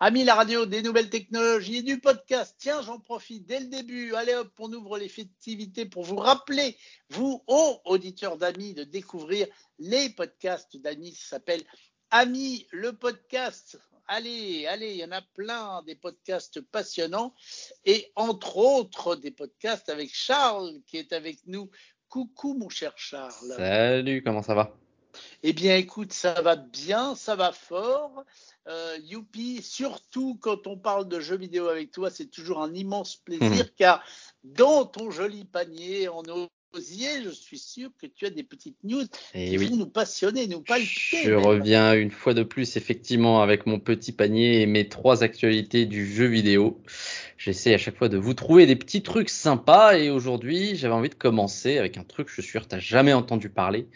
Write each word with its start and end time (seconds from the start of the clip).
Amis 0.00 0.22
la 0.22 0.36
radio, 0.36 0.64
des 0.64 0.80
nouvelles 0.80 1.10
technologies 1.10 1.78
et 1.78 1.82
du 1.82 1.98
podcast. 1.98 2.54
Tiens, 2.56 2.82
j'en 2.82 3.00
profite 3.00 3.46
dès 3.46 3.58
le 3.58 3.66
début. 3.66 4.14
Allez 4.14 4.32
hop, 4.32 4.52
on 4.60 4.72
ouvre 4.72 4.96
les 4.96 5.08
festivités 5.08 5.86
pour 5.86 6.04
vous 6.04 6.18
rappeler, 6.18 6.76
vous, 7.10 7.42
aux 7.48 7.80
auditeurs 7.84 8.36
d'Amis, 8.36 8.74
de 8.74 8.84
découvrir 8.84 9.48
les 9.80 10.10
podcasts 10.10 10.76
d'Amis. 10.76 11.16
Ça 11.16 11.30
s'appelle 11.30 11.64
Amis, 12.12 12.68
le 12.70 12.92
podcast. 12.92 13.76
Allez, 14.06 14.68
allez, 14.68 14.92
il 14.92 14.98
y 14.98 15.04
en 15.04 15.10
a 15.10 15.20
plein 15.34 15.82
des 15.82 15.96
podcasts 15.96 16.60
passionnants 16.60 17.34
et 17.84 18.12
entre 18.14 18.56
autres 18.56 19.16
des 19.16 19.32
podcasts 19.32 19.88
avec 19.88 20.14
Charles 20.14 20.80
qui 20.86 20.98
est 20.98 21.12
avec 21.12 21.40
nous. 21.46 21.72
Coucou 22.08 22.54
mon 22.54 22.68
cher 22.68 22.92
Charles. 22.94 23.54
Salut, 23.56 24.22
comment 24.22 24.42
ça 24.42 24.54
va? 24.54 24.78
Eh 25.42 25.52
bien 25.52 25.76
écoute, 25.76 26.12
ça 26.12 26.40
va 26.42 26.56
bien, 26.56 27.14
ça 27.14 27.36
va 27.36 27.52
fort. 27.52 28.24
Euh, 28.66 28.98
youpi, 29.02 29.62
surtout 29.62 30.38
quand 30.40 30.66
on 30.66 30.76
parle 30.76 31.08
de 31.08 31.20
jeux 31.20 31.36
vidéo 31.38 31.68
avec 31.68 31.90
toi, 31.90 32.10
c'est 32.10 32.26
toujours 32.26 32.62
un 32.62 32.74
immense 32.74 33.16
plaisir 33.16 33.64
mmh. 33.64 33.70
car 33.76 34.04
dans 34.44 34.84
ton 34.84 35.10
joli 35.10 35.44
panier 35.44 36.08
en 36.08 36.22
osier, 36.72 37.22
je 37.24 37.30
suis 37.30 37.58
sûr 37.58 37.90
que 38.00 38.06
tu 38.06 38.26
as 38.26 38.30
des 38.30 38.42
petites 38.42 38.82
news 38.84 39.02
Et 39.34 39.54
eh 39.54 39.56
qui 39.56 39.56
vont 39.56 39.76
nous 39.76 39.86
passionner, 39.86 40.46
nous 40.46 40.60
palpiter. 40.60 41.22
Je 41.24 41.32
reviens 41.32 41.94
une 41.94 42.10
fois 42.10 42.34
de 42.34 42.42
plus 42.42 42.76
effectivement 42.76 43.42
avec 43.42 43.66
mon 43.66 43.78
petit 43.78 44.12
panier 44.12 44.62
et 44.62 44.66
mes 44.66 44.88
trois 44.88 45.22
actualités 45.22 45.86
du 45.86 46.06
jeu 46.06 46.26
vidéo. 46.26 46.80
J'essaie 47.36 47.72
à 47.72 47.78
chaque 47.78 47.96
fois 47.96 48.08
de 48.08 48.18
vous 48.18 48.34
trouver 48.34 48.66
des 48.66 48.76
petits 48.76 49.02
trucs 49.02 49.30
sympas 49.30 49.96
et 49.96 50.10
aujourd'hui 50.10 50.74
j'avais 50.74 50.94
envie 50.94 51.08
de 51.08 51.14
commencer 51.14 51.78
avec 51.78 51.96
un 51.96 52.04
truc, 52.04 52.28
je 52.28 52.40
suis 52.40 52.50
sûr 52.50 52.62
que 52.62 52.68
tu 52.68 52.74
n'as 52.74 52.80
jamais 52.80 53.12
entendu 53.12 53.48
parler, 53.48 53.86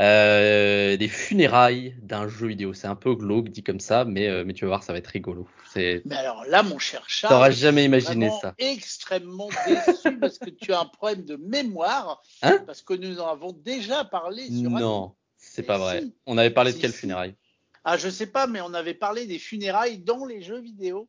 euh, 0.00 0.96
des 0.96 1.08
funérailles 1.08 1.94
d'un 2.02 2.28
jeu 2.28 2.48
vidéo. 2.48 2.72
C'est 2.72 2.86
un 2.86 2.96
peu 2.96 3.14
glauque 3.14 3.50
dit 3.50 3.62
comme 3.62 3.80
ça, 3.80 4.04
mais, 4.04 4.28
euh, 4.28 4.44
mais 4.46 4.54
tu 4.54 4.64
vas 4.64 4.68
voir, 4.68 4.82
ça 4.82 4.92
va 4.92 4.98
être 4.98 5.08
rigolo. 5.08 5.46
Mais 5.76 6.02
alors 6.16 6.44
là, 6.46 6.62
mon 6.62 6.78
cher 6.78 7.04
Charles, 7.06 7.34
t'aurais 7.34 7.52
jamais 7.52 7.84
imaginé 7.84 8.30
ça. 8.40 8.54
Extrêmement 8.58 9.48
déçu 9.66 10.18
parce 10.18 10.38
que 10.38 10.50
tu 10.50 10.72
as 10.72 10.80
un 10.80 10.86
problème 10.86 11.24
de 11.24 11.36
mémoire, 11.36 12.07
hein 12.42 12.62
parce 12.66 12.82
que 12.82 12.94
nous 12.94 13.20
en 13.20 13.28
avons 13.28 13.52
déjà 13.52 14.04
parlé 14.04 14.46
sur. 14.46 14.70
Non, 14.70 15.14
c'est 15.36 15.62
pas 15.62 15.78
vrai. 15.78 16.04
On 16.26 16.38
avait 16.38 16.50
parlé 16.50 16.72
de 16.72 16.78
quelles 16.78 16.92
funérailles 16.92 17.34
Ah, 17.84 17.96
je 17.96 18.08
sais 18.08 18.26
pas, 18.26 18.46
mais 18.46 18.60
on 18.60 18.74
avait 18.74 18.94
parlé 18.94 19.26
des 19.26 19.38
funérailles 19.38 19.98
dans 19.98 20.24
les 20.24 20.42
jeux 20.42 20.60
vidéo. 20.60 21.08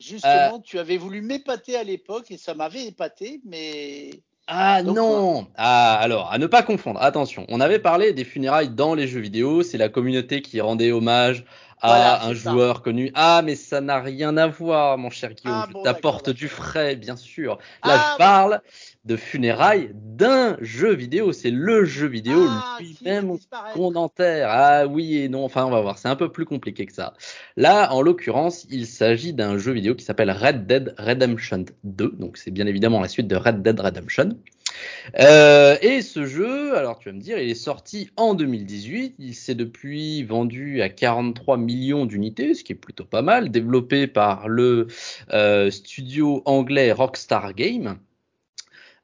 Justement, 0.00 0.56
euh. 0.56 0.62
tu 0.62 0.78
avais 0.78 0.96
voulu 0.96 1.22
m'épater 1.22 1.76
à 1.76 1.82
l'époque 1.82 2.30
et 2.30 2.36
ça 2.36 2.54
m'avait 2.54 2.86
épaté, 2.86 3.40
mais. 3.44 4.10
Ah 4.46 4.82
non 4.82 5.46
Ah 5.56 5.98
alors, 6.00 6.32
à 6.32 6.38
ne 6.38 6.46
pas 6.46 6.62
confondre, 6.62 7.02
attention, 7.02 7.44
on 7.48 7.60
avait 7.60 7.80
parlé 7.80 8.14
des 8.14 8.24
funérailles 8.24 8.70
dans 8.70 8.94
les 8.94 9.06
jeux 9.06 9.20
vidéo, 9.20 9.62
c'est 9.62 9.76
la 9.76 9.90
communauté 9.90 10.40
qui 10.40 10.60
rendait 10.62 10.90
hommage 10.90 11.44
à 11.80 12.26
un 12.26 12.34
joueur 12.34 12.82
connu. 12.82 13.10
Ah, 13.14 13.42
mais 13.44 13.54
ça 13.54 13.80
n'a 13.80 14.00
rien 14.00 14.36
à 14.36 14.46
voir, 14.46 14.98
mon 14.98 15.10
cher 15.10 15.34
Guillaume. 15.34 15.64
Ah, 15.64 15.68
je 15.72 15.82
t'apporte 15.82 16.30
du 16.30 16.48
frais, 16.48 16.96
bien 16.96 17.16
sûr. 17.16 17.58
Là, 17.84 17.96
je 17.96 18.02
ah, 18.02 18.14
parle 18.18 18.60
de 19.04 19.16
funérailles 19.16 19.90
d'un 19.94 20.56
jeu 20.60 20.94
vidéo. 20.94 21.32
C'est 21.32 21.50
le 21.50 21.84
jeu 21.84 22.06
vidéo 22.06 22.46
ah, 22.48 22.78
lui-même 22.80 23.36
condentaire. 23.74 24.48
Ah 24.50 24.86
oui 24.86 25.18
et 25.18 25.28
non. 25.28 25.44
Enfin, 25.44 25.64
on 25.64 25.70
va 25.70 25.80
voir. 25.80 25.98
C'est 25.98 26.08
un 26.08 26.16
peu 26.16 26.30
plus 26.30 26.44
compliqué 26.44 26.86
que 26.86 26.92
ça. 26.92 27.14
Là, 27.56 27.92
en 27.92 28.02
l'occurrence, 28.02 28.66
il 28.70 28.86
s'agit 28.86 29.32
d'un 29.32 29.58
jeu 29.58 29.72
vidéo 29.72 29.94
qui 29.94 30.04
s'appelle 30.04 30.30
Red 30.30 30.66
Dead 30.66 30.94
Redemption 30.98 31.64
2. 31.84 32.14
Donc, 32.18 32.36
c'est 32.36 32.50
bien 32.50 32.66
évidemment 32.66 33.00
la 33.00 33.08
suite 33.08 33.28
de 33.28 33.36
Red 33.36 33.62
Dead 33.62 33.78
Redemption. 33.78 34.36
Euh, 35.18 35.76
et 35.82 36.02
ce 36.02 36.26
jeu, 36.26 36.76
alors 36.76 36.98
tu 36.98 37.08
vas 37.08 37.14
me 37.14 37.20
dire, 37.20 37.38
il 37.38 37.50
est 37.50 37.54
sorti 37.54 38.10
en 38.16 38.34
2018. 38.34 39.16
Il 39.18 39.34
s'est 39.34 39.54
depuis 39.54 40.22
vendu 40.24 40.82
à 40.82 40.88
43 40.88 41.56
millions 41.56 42.06
d'unités, 42.06 42.54
ce 42.54 42.64
qui 42.64 42.72
est 42.72 42.76
plutôt 42.76 43.04
pas 43.04 43.22
mal, 43.22 43.50
développé 43.50 44.06
par 44.06 44.48
le 44.48 44.86
euh, 45.32 45.70
studio 45.70 46.42
anglais 46.44 46.92
Rockstar 46.92 47.54
Game. 47.54 47.98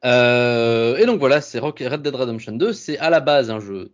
Euh, 0.04 0.96
et 0.96 1.06
donc 1.06 1.18
voilà, 1.18 1.40
c'est 1.40 1.58
Red 1.58 2.02
Dead 2.02 2.14
Redemption 2.14 2.52
2. 2.52 2.72
C'est 2.72 2.98
à 2.98 3.10
la 3.10 3.20
base 3.20 3.50
un 3.50 3.60
jeu 3.60 3.92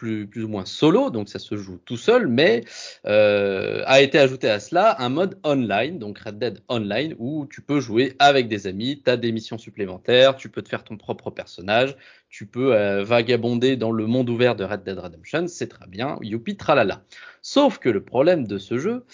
plus, 0.00 0.44
ou 0.44 0.48
moins 0.48 0.64
solo, 0.64 1.10
donc 1.10 1.28
ça 1.28 1.38
se 1.38 1.56
joue 1.56 1.78
tout 1.84 1.98
seul, 1.98 2.26
mais 2.26 2.64
euh, 3.06 3.82
a 3.84 4.00
été 4.00 4.18
ajouté 4.18 4.48
à 4.48 4.58
cela 4.58 4.96
un 4.98 5.10
mode 5.10 5.38
online, 5.44 5.98
donc 5.98 6.18
Red 6.18 6.38
Dead 6.38 6.60
Online, 6.68 7.14
où 7.18 7.46
tu 7.46 7.60
peux 7.60 7.80
jouer 7.80 8.14
avec 8.18 8.48
des 8.48 8.66
amis, 8.66 9.02
tu 9.04 9.10
as 9.10 9.18
des 9.18 9.30
missions 9.30 9.58
supplémentaires, 9.58 10.36
tu 10.36 10.48
peux 10.48 10.62
te 10.62 10.70
faire 10.70 10.84
ton 10.84 10.96
propre 10.96 11.30
personnage, 11.30 11.96
tu 12.30 12.46
peux 12.46 12.74
euh, 12.74 13.04
vagabonder 13.04 13.76
dans 13.76 13.92
le 13.92 14.06
monde 14.06 14.30
ouvert 14.30 14.56
de 14.56 14.64
Red 14.64 14.84
Dead 14.84 14.98
Redemption, 14.98 15.46
c'est 15.48 15.68
très 15.68 15.86
bien, 15.86 16.18
youpi 16.22 16.56
tralala. 16.56 17.02
Sauf 17.42 17.78
que 17.78 17.88
le 17.88 18.02
problème 18.02 18.46
de 18.46 18.58
ce 18.58 18.78
jeu, 18.78 19.04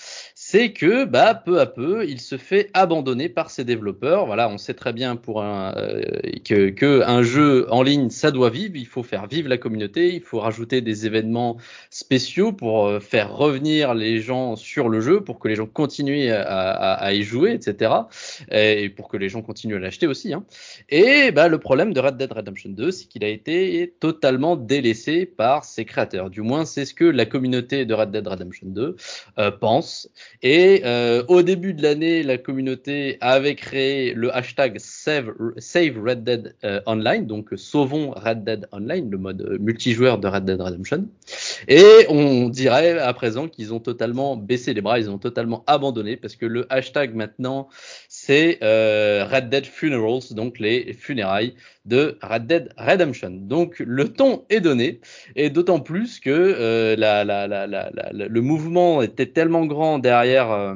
c'est 0.48 0.72
que 0.72 1.04
bah, 1.04 1.34
peu 1.34 1.58
à 1.58 1.66
peu, 1.66 2.06
il 2.08 2.20
se 2.20 2.38
fait 2.38 2.70
abandonner 2.72 3.28
par 3.28 3.50
ses 3.50 3.64
développeurs. 3.64 4.26
Voilà, 4.26 4.48
on 4.48 4.58
sait 4.58 4.74
très 4.74 4.92
bien 4.92 5.16
pour 5.16 5.42
un, 5.42 5.74
euh, 5.76 6.02
que, 6.44 6.70
que, 6.70 7.02
un 7.04 7.24
jeu 7.24 7.66
en 7.72 7.82
ligne, 7.82 8.10
ça 8.10 8.30
doit 8.30 8.48
vivre. 8.48 8.76
Il 8.76 8.86
faut 8.86 9.02
faire 9.02 9.26
vivre 9.26 9.48
la 9.48 9.58
communauté. 9.58 10.14
Il 10.14 10.20
faut 10.20 10.38
rajouter 10.38 10.82
des 10.82 11.04
événements 11.04 11.56
spéciaux 11.90 12.52
pour 12.52 12.86
euh, 12.86 13.00
faire 13.00 13.36
revenir 13.36 13.92
les 13.92 14.20
gens 14.20 14.54
sur 14.54 14.88
le 14.88 15.00
jeu, 15.00 15.20
pour 15.20 15.40
que 15.40 15.48
les 15.48 15.56
gens 15.56 15.66
continuent 15.66 16.30
à, 16.30 16.42
à, 16.44 16.92
à 16.92 17.12
y 17.12 17.24
jouer, 17.24 17.50
etc. 17.52 17.92
Et 18.52 18.88
pour 18.88 19.08
que 19.08 19.16
les 19.16 19.28
gens 19.28 19.42
continuent 19.42 19.78
à 19.78 19.80
l'acheter 19.80 20.06
aussi. 20.06 20.32
Hein. 20.32 20.44
Et 20.90 21.32
bah, 21.32 21.48
le 21.48 21.58
problème 21.58 21.92
de 21.92 21.98
Red 21.98 22.18
Dead 22.18 22.32
Redemption 22.32 22.70
2, 22.70 22.92
c'est 22.92 23.06
qu'il 23.06 23.24
a 23.24 23.28
été 23.28 23.92
totalement 23.98 24.54
délaissé 24.54 25.26
par 25.26 25.64
ses 25.64 25.84
créateurs. 25.84 26.30
Du 26.30 26.42
moins, 26.42 26.64
c'est 26.64 26.84
ce 26.84 26.94
que 26.94 27.04
la 27.04 27.26
communauté 27.26 27.84
de 27.84 27.94
Red 27.94 28.12
Dead 28.12 28.28
Redemption 28.28 28.68
2 28.68 28.94
euh, 29.40 29.50
pense. 29.50 30.08
Et 30.42 30.82
euh, 30.84 31.22
au 31.28 31.42
début 31.42 31.74
de 31.74 31.82
l'année, 31.82 32.22
la 32.22 32.38
communauté 32.38 33.18
avait 33.20 33.54
créé 33.54 34.14
le 34.14 34.34
hashtag 34.34 34.78
Save, 34.78 35.32
Red 35.38 36.24
Dead 36.24 36.54
euh, 36.64 36.80
Online, 36.86 37.26
donc 37.26 37.50
sauvons 37.56 38.10
Red 38.10 38.44
Dead 38.44 38.68
Online, 38.72 39.10
le 39.10 39.18
mode 39.18 39.58
multijoueur 39.60 40.18
de 40.18 40.28
Red 40.28 40.44
Dead 40.44 40.60
Redemption. 40.60 41.06
Et 41.68 42.06
on 42.08 42.48
dirait 42.48 42.98
à 42.98 43.12
présent 43.12 43.48
qu'ils 43.48 43.72
ont 43.72 43.80
totalement 43.80 44.36
baissé 44.36 44.74
les 44.74 44.80
bras, 44.80 44.98
ils 44.98 45.10
ont 45.10 45.18
totalement 45.18 45.64
abandonné 45.66 46.16
parce 46.16 46.36
que 46.36 46.46
le 46.46 46.66
hashtag 46.72 47.14
maintenant 47.14 47.68
c'est 48.26 48.58
euh, 48.64 49.24
Red 49.24 49.50
Dead 49.50 49.66
Funerals, 49.66 50.32
donc 50.32 50.58
les 50.58 50.92
funérailles 50.94 51.54
de 51.84 52.18
Red 52.22 52.48
Dead 52.48 52.72
Redemption. 52.76 53.30
Donc 53.30 53.78
le 53.78 54.12
ton 54.12 54.44
est 54.50 54.58
donné, 54.58 55.00
et 55.36 55.48
d'autant 55.48 55.78
plus 55.78 56.18
que 56.18 56.30
euh, 56.30 56.96
le 56.96 58.40
mouvement 58.40 59.00
était 59.00 59.26
tellement 59.26 59.64
grand 59.66 60.00
derrière. 60.00 60.50
Euh, 60.50 60.74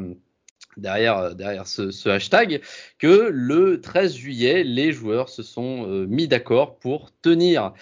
ce, 1.65 2.09
hashtag, 2.09 2.63
que 2.99 3.29
le 3.33 3.81
13 3.81 4.15
juillet, 4.15 4.63
les 4.63 4.93
joueurs 4.93 5.29
se 5.29 5.43
sont 5.43 5.85
mis 6.09 6.29
d'accord 6.29 6.79
pour 6.79 7.11
tenir 7.21 7.75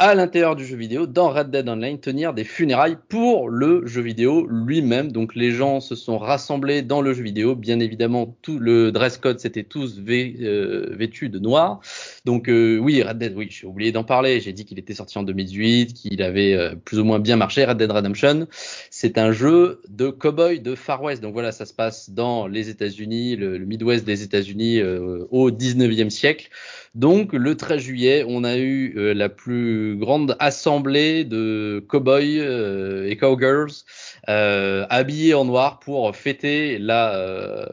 à 0.00 0.14
l'intérieur 0.14 0.54
du 0.54 0.64
jeu 0.64 0.76
vidéo, 0.76 1.06
dans 1.08 1.30
Red 1.30 1.50
Dead 1.50 1.68
Online, 1.68 1.98
tenir 1.98 2.32
des 2.32 2.44
funérailles 2.44 2.98
pour 3.08 3.48
le 3.48 3.84
jeu 3.84 4.00
vidéo 4.00 4.46
lui-même. 4.46 5.10
Donc 5.10 5.34
les 5.34 5.50
gens 5.50 5.80
se 5.80 5.96
sont 5.96 6.18
rassemblés 6.18 6.82
dans 6.82 7.02
le 7.02 7.12
jeu 7.14 7.24
vidéo. 7.24 7.56
Bien 7.56 7.80
évidemment, 7.80 8.36
tout 8.40 8.60
le 8.60 8.92
dress 8.92 9.18
code, 9.18 9.40
c'était 9.40 9.64
tous 9.64 9.98
euh, 9.98 10.86
vêtus 10.92 11.30
de 11.30 11.40
noir. 11.40 11.80
Donc 12.24 12.48
euh, 12.48 12.78
oui, 12.78 13.02
Red 13.02 13.18
Dead, 13.18 13.34
oui, 13.36 13.48
j'ai 13.50 13.66
oublié 13.66 13.90
d'en 13.90 14.04
parler. 14.04 14.38
J'ai 14.40 14.52
dit 14.52 14.64
qu'il 14.64 14.78
était 14.78 14.94
sorti 14.94 15.18
en 15.18 15.24
2018, 15.24 15.94
qu'il 15.94 16.22
avait 16.22 16.54
euh, 16.54 16.76
plus 16.76 17.00
ou 17.00 17.04
moins 17.04 17.18
bien 17.18 17.34
marché. 17.34 17.64
Red 17.64 17.78
Dead 17.78 17.90
Redemption, 17.90 18.46
c'est 18.90 19.18
un 19.18 19.32
jeu 19.32 19.82
de 19.88 20.10
cowboy 20.10 20.60
de 20.60 20.76
Far 20.76 21.02
West. 21.02 21.22
Donc 21.22 21.32
voilà, 21.32 21.50
ça 21.50 21.66
se 21.66 21.74
passe 21.74 22.10
dans 22.10 22.46
les 22.46 22.68
États-Unis, 22.68 23.34
le, 23.34 23.58
le 23.58 23.66
Midwest 23.66 24.04
des 24.04 24.22
États-Unis 24.22 24.80
au 24.80 25.50
19e 25.50 26.10
siècle. 26.10 26.50
Donc 26.94 27.32
le 27.32 27.56
13 27.56 27.80
juillet, 27.80 28.24
on 28.26 28.44
a 28.44 28.56
eu 28.56 28.92
la 29.14 29.28
plus 29.28 29.96
grande 29.96 30.36
assemblée 30.38 31.24
de 31.24 31.84
cowboys 31.88 32.38
euh, 32.40 33.08
et 33.08 33.16
cowgirls 33.16 33.84
euh, 34.28 34.86
habillés 34.90 35.34
en 35.34 35.44
noir 35.44 35.78
pour 35.78 36.14
fêter 36.14 36.78
la, 36.78 37.14
euh, 37.14 37.66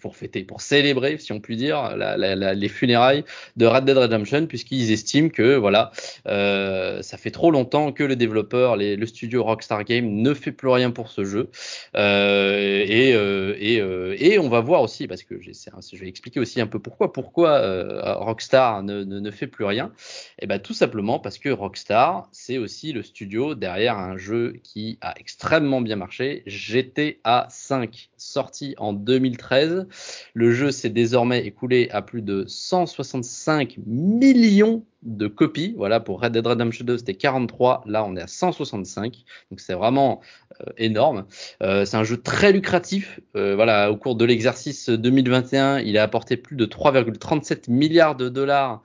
pour, 0.00 0.16
fêter, 0.16 0.44
pour 0.44 0.60
célébrer, 0.60 1.18
si 1.18 1.32
on 1.32 1.40
peut 1.40 1.56
dire, 1.56 1.96
les 1.96 2.68
funérailles 2.68 3.24
de 3.56 3.66
Red 3.66 3.84
Dead 3.84 3.96
Redemption, 3.96 4.46
puisqu'ils 4.46 4.92
estiment 4.92 5.28
que 5.28 5.56
voilà, 5.56 5.92
euh, 6.26 7.02
ça 7.02 7.16
fait 7.16 7.30
trop 7.30 7.50
longtemps 7.50 7.92
que 7.92 8.04
le 8.04 8.16
développeur, 8.16 8.76
le 8.76 9.06
studio 9.06 9.44
Rockstar 9.44 9.84
Game 9.84 10.06
ne 10.06 10.34
fait 10.34 10.52
plus 10.52 10.68
rien 10.68 10.90
pour 10.90 11.10
ce 11.10 11.24
jeu. 11.24 11.50
Euh, 11.96 12.84
et, 12.86 13.12
euh, 13.14 13.54
et, 13.58 14.32
et, 14.32 14.38
on 14.38 14.48
va 14.48 14.60
voir 14.60 14.82
aussi, 14.82 15.06
parce 15.06 15.22
que 15.22 15.40
je 15.40 15.96
vais 15.96 16.08
expliquer 16.08 16.40
aussi 16.40 16.60
un 16.60 16.66
peu 16.66 16.78
pourquoi, 16.78 17.12
pourquoi 17.12 18.14
Rockstar 18.14 18.49
ne, 18.52 19.04
ne, 19.04 19.30
fait 19.30 19.46
plus 19.46 19.64
rien. 19.64 19.92
Et 20.38 20.44
eh 20.44 20.46
ben 20.46 20.58
tout 20.58 20.74
simplement 20.74 21.18
parce 21.18 21.38
que 21.38 21.48
Rockstar, 21.48 22.28
c'est 22.32 22.58
aussi 22.58 22.92
le 22.92 23.02
studio 23.02 23.54
derrière 23.54 23.98
un 23.98 24.16
jeu 24.16 24.60
qui 24.62 24.98
a 25.00 25.14
extrêmement 25.18 25.80
bien 25.80 25.96
marché, 25.96 26.42
GTA 26.46 27.46
5, 27.48 28.10
sorti 28.16 28.74
en 28.78 28.92
2013. 28.92 29.86
Le 30.34 30.52
jeu 30.52 30.70
s'est 30.70 30.90
désormais 30.90 31.46
écoulé 31.46 31.88
à 31.92 32.02
plus 32.02 32.22
de 32.22 32.44
165 32.46 33.78
millions 33.86 34.84
de 35.02 35.26
copies. 35.26 35.74
Voilà, 35.76 36.00
pour 36.00 36.20
Red 36.20 36.32
Dead 36.32 36.46
Redemption 36.46 36.84
2, 36.84 36.98
c'était 36.98 37.14
43. 37.14 37.82
Là, 37.86 38.04
on 38.04 38.16
est 38.16 38.22
à 38.22 38.26
165. 38.26 39.24
Donc, 39.50 39.60
c'est 39.60 39.74
vraiment 39.74 40.20
euh, 40.60 40.64
énorme. 40.76 41.26
Euh, 41.62 41.84
c'est 41.84 41.96
un 41.96 42.04
jeu 42.04 42.16
très 42.16 42.52
lucratif. 42.52 43.20
Euh, 43.36 43.54
voilà, 43.54 43.90
au 43.90 43.96
cours 43.96 44.16
de 44.16 44.24
l'exercice 44.24 44.88
2021, 44.90 45.80
il 45.80 45.98
a 45.98 46.02
apporté 46.02 46.36
plus 46.36 46.56
de 46.56 46.66
3,37 46.66 47.70
milliards 47.70 48.16
de 48.16 48.28
dollars 48.28 48.82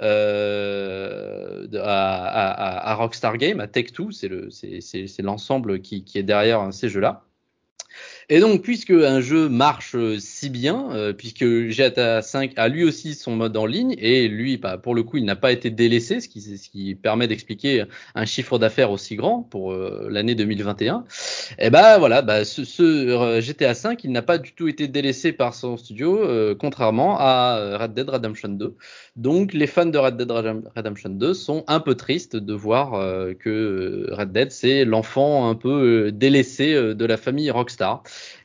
euh, 0.00 1.66
à, 1.82 2.94
Rockstar 2.94 3.36
Game, 3.36 3.60
à 3.60 3.66
Tech2, 3.66 4.12
c'est 4.12 5.22
l'ensemble 5.22 5.80
qui, 5.80 6.04
qui, 6.04 6.18
est 6.18 6.22
derrière 6.22 6.60
hein, 6.60 6.72
ces 6.72 6.88
jeux-là. 6.88 7.24
Et 8.30 8.40
donc, 8.40 8.60
puisque 8.60 8.90
un 8.90 9.22
jeu 9.22 9.48
marche 9.48 9.94
euh, 9.94 10.18
si 10.18 10.50
bien, 10.50 10.90
euh, 10.92 11.14
puisque 11.14 11.46
GTA 11.70 12.20
5 12.20 12.52
a 12.56 12.68
lui 12.68 12.84
aussi 12.84 13.14
son 13.14 13.34
mode 13.34 13.56
en 13.56 13.64
ligne, 13.64 13.94
et 13.96 14.28
lui, 14.28 14.58
bah, 14.58 14.76
pour 14.76 14.94
le 14.94 15.02
coup, 15.02 15.16
il 15.16 15.24
n'a 15.24 15.34
pas 15.34 15.50
été 15.50 15.70
délaissé, 15.70 16.20
ce 16.20 16.28
qui, 16.28 16.94
permet 16.94 17.26
d'expliquer 17.26 17.84
un 18.14 18.26
chiffre 18.26 18.58
d'affaires 18.58 18.90
aussi 18.90 19.16
grand 19.16 19.42
pour 19.42 19.72
euh, 19.72 20.08
l'année 20.10 20.34
2021. 20.34 21.04
Et 21.58 21.70
bah 21.70 21.96
voilà, 21.98 22.20
bah, 22.20 22.44
ce, 22.44 22.64
ce 22.64 23.40
GTA 23.40 23.72
5, 23.72 24.04
il 24.04 24.12
n'a 24.12 24.20
pas 24.20 24.36
du 24.36 24.52
tout 24.52 24.68
été 24.68 24.88
délaissé 24.88 25.32
par 25.32 25.54
son 25.54 25.78
studio, 25.78 26.20
contrairement 26.58 27.16
à 27.18 27.78
Red 27.78 27.94
Dead 27.94 28.10
Redemption 28.10 28.50
2. 28.50 28.74
Donc, 29.16 29.54
les 29.54 29.66
fans 29.66 29.86
de 29.86 29.96
Red 29.96 30.18
Dead 30.18 30.30
Redemption 30.30 31.10
2 31.10 31.32
sont 31.32 31.64
un 31.66 31.80
peu 31.80 31.94
tristes 31.94 32.36
de 32.36 32.52
voir 32.52 32.92
que 33.38 34.08
Red 34.12 34.32
Dead, 34.32 34.50
c'est 34.52 34.84
l'enfant 34.84 35.48
un 35.48 35.54
peu 35.54 36.12
délaissé 36.12 36.74
de 36.74 37.04
la 37.06 37.16
famille 37.16 37.50
Rockstar. 37.50 37.87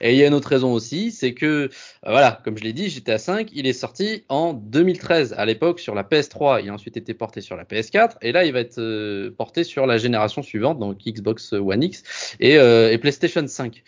Et 0.02 0.14
il 0.14 0.18
y 0.18 0.24
a 0.24 0.28
une 0.28 0.34
autre 0.34 0.50
raison 0.50 0.74
aussi, 0.74 1.12
c'est 1.12 1.34
que, 1.34 1.46
euh, 1.46 1.70
voilà, 2.06 2.40
comme 2.44 2.58
je 2.58 2.64
l'ai 2.64 2.74
dit, 2.74 2.90
GTA 2.90 3.18
5, 3.18 3.50
il 3.54 3.68
est 3.68 3.74
sorti 3.74 4.24
en 4.30 4.54
2013 4.54 5.34
à 5.38 5.46
l'époque 5.46 5.80
sur 5.80 5.96
la 5.96 6.04
PS3, 6.04 6.62
il 6.64 6.70
a 6.70 6.74
ensuite 6.74 6.98
été 6.98 7.14
porté 7.14 7.42
sur 7.42 7.56
la 7.56 7.64
PS4, 7.64 8.18
et 8.22 8.32
là 8.32 8.46
il 8.46 8.54
va 8.54 8.60
être 8.60 8.80
euh, 8.80 9.32
porté 9.36 9.64
sur 9.64 9.86
la 9.86 9.98
génération 9.98 10.42
suivante, 10.42 10.80
donc 10.80 10.98
Xbox 11.06 11.54
One 11.54 11.84
X 11.84 12.04
et, 12.40 12.58
euh, 12.58 12.98
PlayStation 12.98 13.46
5. 13.46 13.84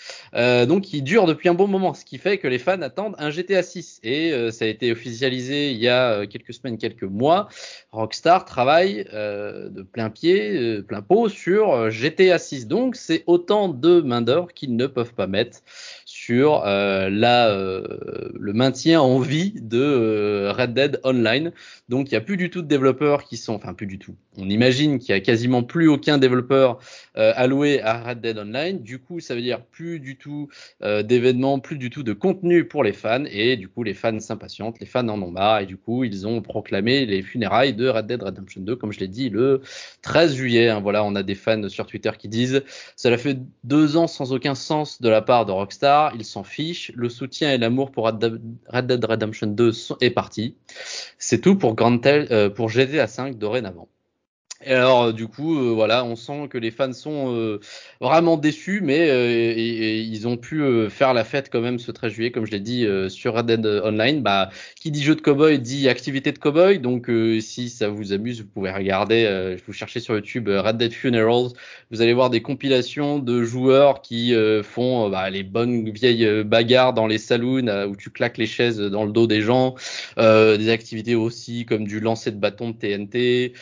donc 0.67 0.91
il 0.91 1.01
dure 1.01 1.25
depuis 1.25 1.47
un 1.47 1.53
bon 1.53 1.67
moment, 1.67 1.93
ce 1.93 2.03
qui 2.03 2.17
fait 2.17 2.37
que 2.37 2.47
les 2.47 2.59
fans 2.59 2.81
attendent 2.81 3.15
un 3.17 3.29
GTA 3.29 3.63
6, 3.63 4.01
et 4.03 4.51
ça 4.51 4.65
a 4.65 4.67
été 4.67 4.91
officialisé 4.91 5.71
il 5.71 5.77
y 5.77 5.87
a 5.87 6.25
quelques 6.27 6.53
semaines, 6.53 6.77
quelques 6.77 7.03
mois. 7.03 7.47
Rockstar 7.91 8.43
travaille 8.43 9.05
de 9.05 9.81
plein 9.83 10.09
pied, 10.09 10.81
plein 10.81 11.01
pot 11.01 11.29
sur 11.29 11.89
GTA 11.89 12.39
6, 12.39 12.67
donc 12.67 12.95
c'est 12.97 13.23
autant 13.25 13.69
de 13.69 14.01
main 14.01 14.21
d'or 14.21 14.51
qu'ils 14.53 14.75
ne 14.75 14.87
peuvent 14.87 15.13
pas 15.13 15.27
mettre 15.27 15.34
mettre 15.35 15.61
sur 16.25 16.65
euh, 16.65 17.07
la, 17.11 17.49
euh, 17.49 17.83
le 18.33 18.53
maintien 18.53 18.99
en 18.99 19.19
vie 19.19 19.53
de 19.61 19.79
euh, 19.79 20.51
Red 20.51 20.73
Dead 20.73 20.99
Online. 21.03 21.51
Donc 21.87 22.09
il 22.09 22.15
n'y 22.15 22.17
a 22.17 22.21
plus 22.21 22.35
du 22.35 22.49
tout 22.49 22.63
de 22.63 22.67
développeurs 22.67 23.25
qui 23.25 23.37
sont, 23.37 23.53
enfin 23.53 23.75
plus 23.75 23.85
du 23.85 23.99
tout. 23.99 24.15
On 24.37 24.49
imagine 24.49 24.97
qu'il 24.97 25.09
y 25.09 25.13
a 25.13 25.19
quasiment 25.19 25.61
plus 25.61 25.87
aucun 25.87 26.17
développeur 26.17 26.79
alloué 27.13 27.81
à 27.81 28.01
Red 28.03 28.21
Dead 28.21 28.37
Online. 28.37 28.81
Du 28.81 28.99
coup, 28.99 29.21
ça 29.21 29.33
veut 29.33 29.41
dire 29.41 29.61
plus 29.61 30.01
du 30.01 30.17
tout 30.17 30.49
d'événements, 30.81 31.59
plus 31.59 31.77
du 31.77 31.89
tout 31.89 32.03
de 32.03 32.11
contenu 32.11 32.65
pour 32.65 32.83
les 32.83 32.91
fans. 32.91 33.23
Et 33.31 33.55
du 33.55 33.69
coup, 33.69 33.83
les 33.83 33.93
fans 33.93 34.19
s'impatientent, 34.19 34.81
les 34.81 34.85
fans 34.85 35.07
en 35.07 35.21
ont 35.21 35.31
marre. 35.31 35.61
Et 35.61 35.65
du 35.65 35.77
coup, 35.77 36.03
ils 36.03 36.27
ont 36.27 36.41
proclamé 36.41 37.05
les 37.05 37.21
funérailles 37.21 37.73
de 37.73 37.87
Red 37.87 38.07
Dead 38.07 38.21
Redemption 38.21 38.61
2, 38.61 38.75
comme 38.75 38.91
je 38.91 38.99
l'ai 38.99 39.07
dit, 39.07 39.29
le 39.29 39.61
13 40.01 40.35
juillet. 40.35 40.67
Hein. 40.67 40.81
voilà, 40.81 41.05
on 41.05 41.15
a 41.15 41.23
des 41.23 41.35
fans 41.35 41.69
sur 41.69 41.85
Twitter 41.85 42.11
qui 42.17 42.27
disent, 42.27 42.61
ça 42.97 43.15
fait 43.17 43.37
deux 43.63 43.95
ans 43.95 44.07
sans 44.07 44.33
aucun 44.33 44.55
sens 44.55 45.01
de 45.01 45.07
la 45.07 45.21
part 45.21 45.45
de 45.45 45.53
Rockstar 45.53 46.14
ils 46.15 46.25
s'en 46.25 46.43
fichent. 46.43 46.91
Le 46.95 47.09
soutien 47.09 47.51
et 47.51 47.57
l'amour 47.57 47.91
pour 47.91 48.05
Red 48.05 48.87
Dead 48.87 49.05
Redemption 49.05 49.47
2 49.47 49.71
est 50.01 50.11
parti. 50.11 50.57
C'est 51.17 51.41
tout 51.41 51.55
pour, 51.57 51.75
Grand 51.75 52.05
euh, 52.05 52.49
pour 52.49 52.69
GTA 52.69 53.07
5 53.07 53.37
dorénavant. 53.37 53.89
Et 54.67 54.73
alors, 54.73 55.03
euh, 55.03 55.11
du 55.13 55.27
coup, 55.27 55.59
euh, 55.59 55.73
voilà, 55.73 56.03
on 56.03 56.15
sent 56.15 56.47
que 56.49 56.57
les 56.57 56.71
fans 56.71 56.91
sont 56.91 57.31
euh, 57.35 57.59
vraiment 58.01 58.35
déçus, 58.35 58.81
mais 58.81 59.05
ils 59.55 60.27
ont 60.27 60.37
pu 60.37 60.89
faire 60.89 61.13
la 61.13 61.23
fête 61.23 61.49
quand 61.51 61.61
même 61.61 61.77
ce 61.77 61.91
13 61.91 62.11
juillet, 62.11 62.31
comme 62.31 62.45
je 62.45 62.51
l'ai 62.51 62.59
dit 62.59 62.87
sur 63.09 63.35
Red 63.35 63.45
Dead 63.45 63.65
Online. 63.65 64.21
Bah, 64.21 64.49
qui 64.79 64.91
dit 64.91 65.03
jeu 65.03 65.15
de 65.15 65.21
cowboy 65.21 65.59
dit 65.59 65.87
activité 65.87 66.31
de 66.31 66.39
cowboy. 66.39 66.79
Donc, 66.79 67.11
si 67.39 67.69
ça 67.69 67.89
vous 67.89 68.13
amuse, 68.13 68.41
vous 68.41 68.47
pouvez 68.47 68.71
regarder. 68.71 69.57
vous 69.65 69.73
cherchez 69.73 69.99
sur 69.99 70.15
YouTube 70.15 70.47
Red 70.47 70.77
Dead 70.77 70.93
Funerals. 70.93 71.49
Vous 71.91 72.01
allez 72.01 72.13
voir 72.13 72.29
des 72.29 72.41
compilations 72.41 73.19
de 73.19 73.43
joueurs 73.43 74.01
qui 74.01 74.33
font 74.63 75.09
bah, 75.09 75.29
les 75.29 75.43
bonnes 75.43 75.89
vieilles 75.91 76.43
bagarres 76.43 76.93
dans 76.93 77.07
les 77.07 77.17
saloons 77.17 77.85
où 77.87 77.95
tu 77.95 78.09
claques 78.09 78.37
les 78.37 78.47
chaises 78.47 78.79
dans 78.79 79.05
le 79.05 79.11
dos 79.11 79.27
des 79.27 79.41
gens. 79.41 79.75
des 80.17 80.69
activités 80.69 81.15
aussi 81.15 81.65
comme 81.65 81.85
du 81.85 81.99
lancer 81.99 82.31
de 82.31 82.37
bâton 82.37 82.71
de 82.71 82.75
TNT, 82.75 83.53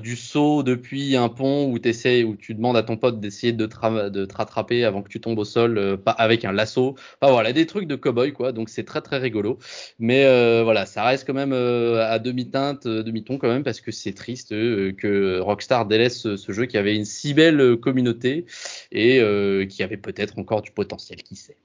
du 0.00 0.16
saut 0.16 0.51
depuis 0.62 1.16
un 1.16 1.30
pont 1.30 1.66
où, 1.66 1.76
où 1.76 2.36
tu 2.36 2.54
demandes 2.54 2.76
à 2.76 2.82
ton 2.82 2.96
pote 2.98 3.20
d'essayer 3.20 3.52
de, 3.52 3.66
de, 3.66 4.24
te 4.26 4.34
rattraper 4.34 4.84
avant 4.84 5.02
que 5.02 5.08
tu 5.08 5.20
tombes 5.20 5.38
au 5.38 5.44
sol 5.44 5.78
euh, 5.78 5.96
pas 5.96 6.10
avec 6.12 6.44
un 6.44 6.52
lasso. 6.52 6.96
Enfin 7.20 7.32
voilà, 7.32 7.52
des 7.52 7.66
trucs 7.66 7.86
de 7.86 7.96
cowboy 7.96 8.32
quoi. 8.32 8.52
Donc 8.52 8.68
c'est 8.68 8.84
très 8.84 9.00
très 9.00 9.18
rigolo. 9.18 9.58
Mais 9.98 10.24
euh, 10.26 10.62
voilà, 10.64 10.84
ça 10.84 11.04
reste 11.04 11.26
quand 11.26 11.34
même 11.34 11.52
euh, 11.52 12.06
à 12.06 12.18
demi-teinte, 12.18 12.86
demi-ton 12.86 13.38
quand 13.38 13.48
même 13.48 13.64
parce 13.64 13.80
que 13.80 13.90
c'est 13.90 14.12
triste 14.12 14.50
que 14.50 15.40
Rockstar 15.40 15.86
délaisse 15.86 16.36
ce, 16.36 16.52
jeu 16.52 16.66
qui 16.66 16.76
avait 16.76 16.94
une 16.94 17.06
si 17.06 17.32
belle 17.34 17.76
communauté 17.76 18.44
et 18.90 19.22
qui 19.68 19.82
avait 19.82 19.96
peut-être 19.96 20.38
encore 20.38 20.60
du 20.62 20.70
potentiel, 20.70 21.22
qui 21.22 21.36
sait. 21.36 21.56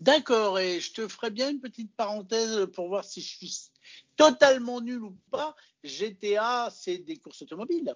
D'accord, 0.00 0.60
et 0.60 0.80
je 0.80 0.92
te 0.92 1.08
ferai 1.08 1.30
bien 1.30 1.50
une 1.50 1.60
petite 1.60 1.92
parenthèse 1.96 2.66
pour 2.72 2.88
voir 2.88 3.04
si 3.04 3.20
je 3.20 3.36
suis 3.36 3.70
totalement 4.16 4.80
nul 4.80 5.02
ou 5.02 5.18
pas. 5.30 5.56
GTA, 5.82 6.70
c'est 6.70 6.98
des 6.98 7.16
courses 7.16 7.42
automobiles. 7.42 7.94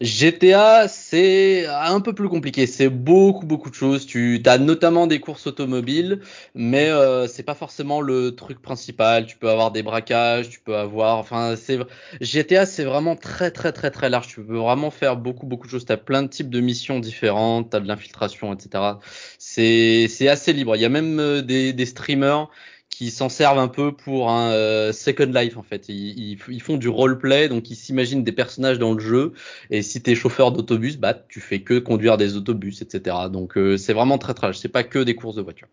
GTA, 0.00 0.88
c'est 0.88 1.66
un 1.66 2.00
peu 2.00 2.14
plus 2.14 2.28
compliqué. 2.28 2.66
C'est 2.66 2.88
beaucoup, 2.88 3.46
beaucoup 3.46 3.70
de 3.70 3.74
choses. 3.74 4.06
Tu 4.06 4.42
as 4.46 4.58
notamment 4.58 5.06
des 5.06 5.20
courses 5.20 5.46
automobiles, 5.46 6.20
mais 6.54 6.88
euh, 6.88 7.26
c'est 7.28 7.42
pas 7.42 7.54
forcément 7.54 8.00
le 8.00 8.34
truc 8.34 8.60
principal. 8.60 9.26
Tu 9.26 9.36
peux 9.36 9.48
avoir 9.48 9.70
des 9.70 9.82
braquages, 9.82 10.48
tu 10.48 10.60
peux 10.60 10.76
avoir, 10.76 11.18
enfin, 11.18 11.54
c'est 11.56 11.78
GTA, 12.20 12.66
c'est 12.66 12.84
vraiment 12.84 13.16
très, 13.16 13.50
très, 13.50 13.72
très, 13.72 13.90
très 13.90 14.10
large. 14.10 14.28
Tu 14.28 14.44
peux 14.44 14.58
vraiment 14.58 14.90
faire 14.90 15.16
beaucoup, 15.16 15.46
beaucoup 15.46 15.66
de 15.66 15.70
choses. 15.72 15.84
Tu 15.84 15.92
as 15.92 15.96
plein 15.96 16.22
de 16.22 16.28
types 16.28 16.50
de 16.50 16.60
missions 16.60 16.98
différentes. 16.98 17.70
Tu 17.70 17.76
as 17.76 17.80
de 17.80 17.88
l'infiltration, 17.88 18.52
etc. 18.54 18.98
C'est, 19.38 20.28
assez 20.28 20.52
libre. 20.52 20.76
Il 20.76 20.82
y 20.82 20.84
a 20.84 20.88
même 20.88 21.20
euh, 21.20 21.42
des, 21.42 21.72
des 21.72 21.86
streamers 21.86 22.48
qui 22.92 23.10
s'en 23.10 23.30
servent 23.30 23.58
un 23.58 23.68
peu 23.68 23.90
pour 23.90 24.30
un 24.30 24.52
euh, 24.52 24.92
Second 24.92 25.32
Life 25.32 25.56
en 25.56 25.62
fait. 25.62 25.88
Ils, 25.88 26.38
ils, 26.48 26.60
font 26.60 26.76
du 26.76 26.88
roleplay, 26.88 27.48
donc 27.48 27.70
ils 27.70 27.74
s'imaginent 27.74 28.22
des 28.22 28.32
personnages 28.32 28.78
dans 28.78 28.92
le 28.92 29.00
jeu. 29.00 29.32
Et 29.70 29.82
si 29.82 30.02
t'es 30.02 30.14
chauffeur 30.14 30.52
d'autobus, 30.52 30.98
bah 30.98 31.14
tu 31.14 31.40
fais 31.40 31.62
que 31.62 31.78
conduire 31.78 32.18
des 32.18 32.36
autobus, 32.36 32.82
etc. 32.82 33.16
Donc 33.30 33.56
euh, 33.56 33.78
c'est 33.78 33.94
vraiment 33.94 34.18
très 34.18 34.34
très. 34.34 34.52
C'est 34.52 34.68
pas 34.68 34.84
que 34.84 34.98
des 34.98 35.16
courses 35.16 35.36
de 35.36 35.42
voiture. 35.42 35.68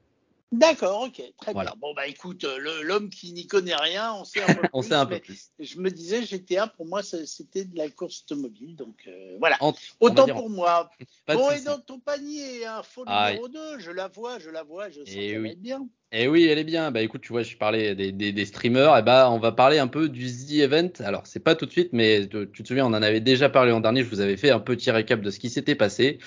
D'accord, 0.53 1.03
ok, 1.03 1.21
très 1.37 1.53
bien. 1.53 1.73
Bon 1.77 1.93
bah 1.93 2.07
écoute, 2.07 2.45
euh, 2.45 2.81
l'homme 2.83 3.09
qui 3.09 3.33
n'y 3.33 3.45
connaît 3.45 3.75
rien, 3.75 4.13
on 4.13 4.23
sait 4.23 4.41
un 4.41 4.47
peu 4.47 4.53
plus. 4.61 4.69
on 4.71 4.81
sait 4.81 4.95
un 4.95 5.05
peu 5.05 5.19
plus. 5.19 5.51
Je 5.59 5.77
me 5.77 5.91
disais 5.91 6.23
GTA 6.23 6.67
pour 6.67 6.85
moi 6.85 7.03
c'était 7.03 7.65
de 7.65 7.77
la 7.77 7.89
course 7.89 8.23
automobile, 8.23 8.77
donc 8.77 9.09
voilà. 9.39 9.57
Autant 9.99 10.25
pour 10.25 10.49
moi. 10.49 10.89
bon 11.27 11.51
et 11.51 11.59
dans 11.61 11.79
ton 11.79 11.99
panier 11.99 12.65
un 12.65 12.81
faux 12.81 13.03
numéro 13.05 13.49
2, 13.49 13.79
je 13.79 13.91
la 13.91 14.07
vois, 14.07 14.39
je 14.39 14.49
la 14.49 14.63
vois, 14.63 14.89
je 14.89 15.01
sens 15.01 15.09
eh 15.09 15.37
oui. 15.37 15.55
bien. 15.57 15.85
Eh 16.11 16.27
oui, 16.27 16.47
elle 16.47 16.57
est 16.57 16.63
bien. 16.63 16.89
Bah 16.89 17.03
écoute, 17.03 17.21
tu 17.21 17.31
vois, 17.31 17.43
je 17.43 17.55
parlais 17.55 17.93
des, 17.93 18.11
des, 18.11 18.45
streamers. 18.45 18.95
Et 18.95 18.99
eh 18.99 19.01
bah, 19.03 19.29
on 19.31 19.37
va 19.37 19.51
parler 19.51 19.77
un 19.77 19.85
peu 19.85 20.09
du 20.09 20.25
The 20.25 20.53
Event. 20.53 20.89
Alors, 21.01 21.27
c'est 21.27 21.39
pas 21.39 21.53
tout 21.53 21.67
de 21.67 21.71
suite, 21.71 21.89
mais 21.93 22.27
tu 22.27 22.63
te 22.63 22.67
souviens, 22.67 22.87
on 22.87 22.95
en 22.95 23.03
avait 23.03 23.19
déjà 23.19 23.47
parlé 23.47 23.69
l'an 23.69 23.79
dernier. 23.79 24.01
Je 24.03 24.09
vous 24.09 24.19
avais 24.19 24.35
fait 24.35 24.49
un 24.49 24.59
petit 24.59 24.89
récap 24.89 25.21
de 25.21 25.29
ce 25.29 25.37
qui 25.37 25.51
s'était 25.51 25.75
passé. 25.75 26.17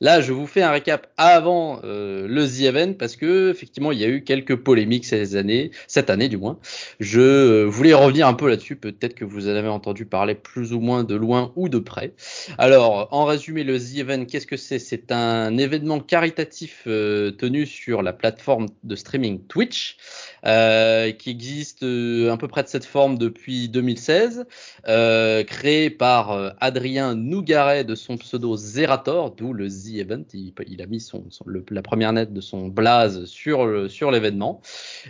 Là, 0.00 0.20
je 0.20 0.32
vous 0.32 0.46
fais 0.46 0.62
un 0.62 0.70
récap 0.70 1.08
avant 1.16 1.80
euh, 1.82 2.28
le 2.28 2.46
The 2.46 2.60
Event 2.66 2.92
parce 2.92 3.16
que 3.16 3.50
effectivement, 3.50 3.90
il 3.90 3.98
y 3.98 4.04
a 4.04 4.08
eu 4.08 4.22
quelques 4.22 4.54
polémiques 4.54 5.06
ces 5.06 5.34
années, 5.34 5.72
cette 5.88 6.08
année 6.08 6.28
du 6.28 6.36
moins. 6.36 6.60
Je 7.00 7.20
euh, 7.20 7.64
voulais 7.64 7.94
revenir 7.94 8.28
un 8.28 8.34
peu 8.34 8.48
là-dessus. 8.48 8.76
Peut-être 8.76 9.14
que 9.14 9.24
vous 9.24 9.48
en 9.48 9.56
avez 9.56 9.66
entendu 9.66 10.06
parler 10.06 10.36
plus 10.36 10.72
ou 10.72 10.78
moins 10.78 11.02
de 11.02 11.16
loin 11.16 11.52
ou 11.56 11.68
de 11.68 11.80
près. 11.80 12.14
Alors, 12.58 13.08
en 13.10 13.24
résumé, 13.24 13.64
le 13.64 13.76
The 13.80 13.98
Event, 13.98 14.24
qu'est-ce 14.24 14.46
que 14.46 14.56
c'est? 14.56 14.78
C'est 14.78 15.10
un 15.10 15.58
événement 15.58 15.98
caritatif 15.98 16.84
euh, 16.86 17.32
tenu 17.32 17.66
sur 17.66 18.02
la 18.02 18.12
plateforme 18.12 18.66
de 18.84 18.94
streaming 18.94 19.31
Twitch, 19.38 19.96
euh, 20.44 21.12
qui 21.12 21.30
existe 21.30 21.84
euh, 21.84 22.32
à 22.32 22.36
peu 22.36 22.48
près 22.48 22.62
de 22.62 22.68
cette 22.68 22.84
forme 22.84 23.16
depuis 23.16 23.68
2016, 23.68 24.44
euh, 24.88 25.44
créé 25.44 25.88
par 25.88 26.54
Adrien 26.60 27.14
Nougaret 27.14 27.84
de 27.84 27.94
son 27.94 28.16
pseudo 28.16 28.56
Zerator, 28.56 29.34
d'où 29.36 29.52
le 29.52 29.68
Z 29.68 29.98
Event. 29.98 30.24
Il, 30.34 30.82
a 30.82 30.86
mis 30.86 31.08
la 31.70 31.82
première 31.82 32.12
net 32.12 32.32
de 32.32 32.40
son 32.40 32.68
blaze 32.68 33.24
sur, 33.24 33.66
l'événement. 34.10 34.60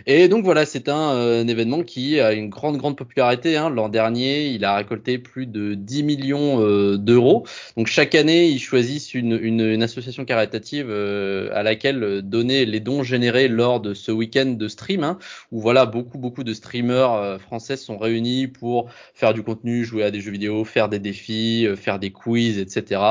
Et 0.05 0.27
donc 0.27 0.43
voilà, 0.43 0.65
c'est 0.65 0.87
un, 0.89 1.47
événement 1.47 1.83
qui 1.83 2.19
a 2.19 2.33
une 2.33 2.49
grande 2.49 2.77
grande 2.77 2.97
popularité. 2.97 3.57
Hein. 3.57 3.69
L'an 3.69 3.89
dernier, 3.89 4.47
il 4.47 4.63
a 4.65 4.75
récolté 4.75 5.17
plus 5.17 5.47
de 5.47 5.73
10 5.73 6.03
millions 6.03 6.97
d'euros. 6.97 7.45
Donc 7.75 7.87
chaque 7.87 8.15
année, 8.15 8.47
ils 8.47 8.59
choisissent 8.59 9.13
une 9.13 9.81
association 9.81 10.25
caritative 10.25 10.91
à 10.91 11.63
laquelle 11.63 12.21
donner 12.21 12.65
les 12.65 12.79
dons 12.79 13.03
générés 13.03 13.47
lors 13.47 13.79
de 13.79 13.93
ce 13.93 14.11
week-end 14.13 14.55
de 14.57 14.67
stream, 14.67 15.03
hein, 15.03 15.17
où 15.51 15.59
voilà 15.59 15.85
beaucoup 15.85 16.17
beaucoup 16.17 16.43
de 16.43 16.53
streamers 16.53 17.39
français 17.41 17.77
sont 17.77 17.97
réunis 17.97 18.47
pour 18.47 18.89
faire 19.13 19.33
du 19.33 19.43
contenu, 19.43 19.83
jouer 19.83 20.03
à 20.03 20.11
des 20.11 20.21
jeux 20.21 20.31
vidéo, 20.31 20.63
faire 20.65 20.89
des 20.89 20.99
défis, 20.99 21.67
faire 21.75 21.99
des 21.99 22.11
quiz, 22.11 22.59
etc. 22.59 23.01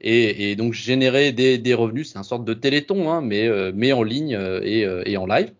Et, 0.00 0.56
donc 0.56 0.72
générer 0.72 1.32
des, 1.32 1.58
des 1.58 1.74
revenus. 1.74 2.12
C'est 2.12 2.18
un 2.18 2.22
sorte 2.22 2.44
de 2.44 2.54
téléthon, 2.54 3.10
hein, 3.10 3.20
mais, 3.20 3.48
mais 3.72 3.92
en 3.92 4.02
ligne 4.02 4.38
et 4.62 5.16
en 5.16 5.26
live. 5.26 5.50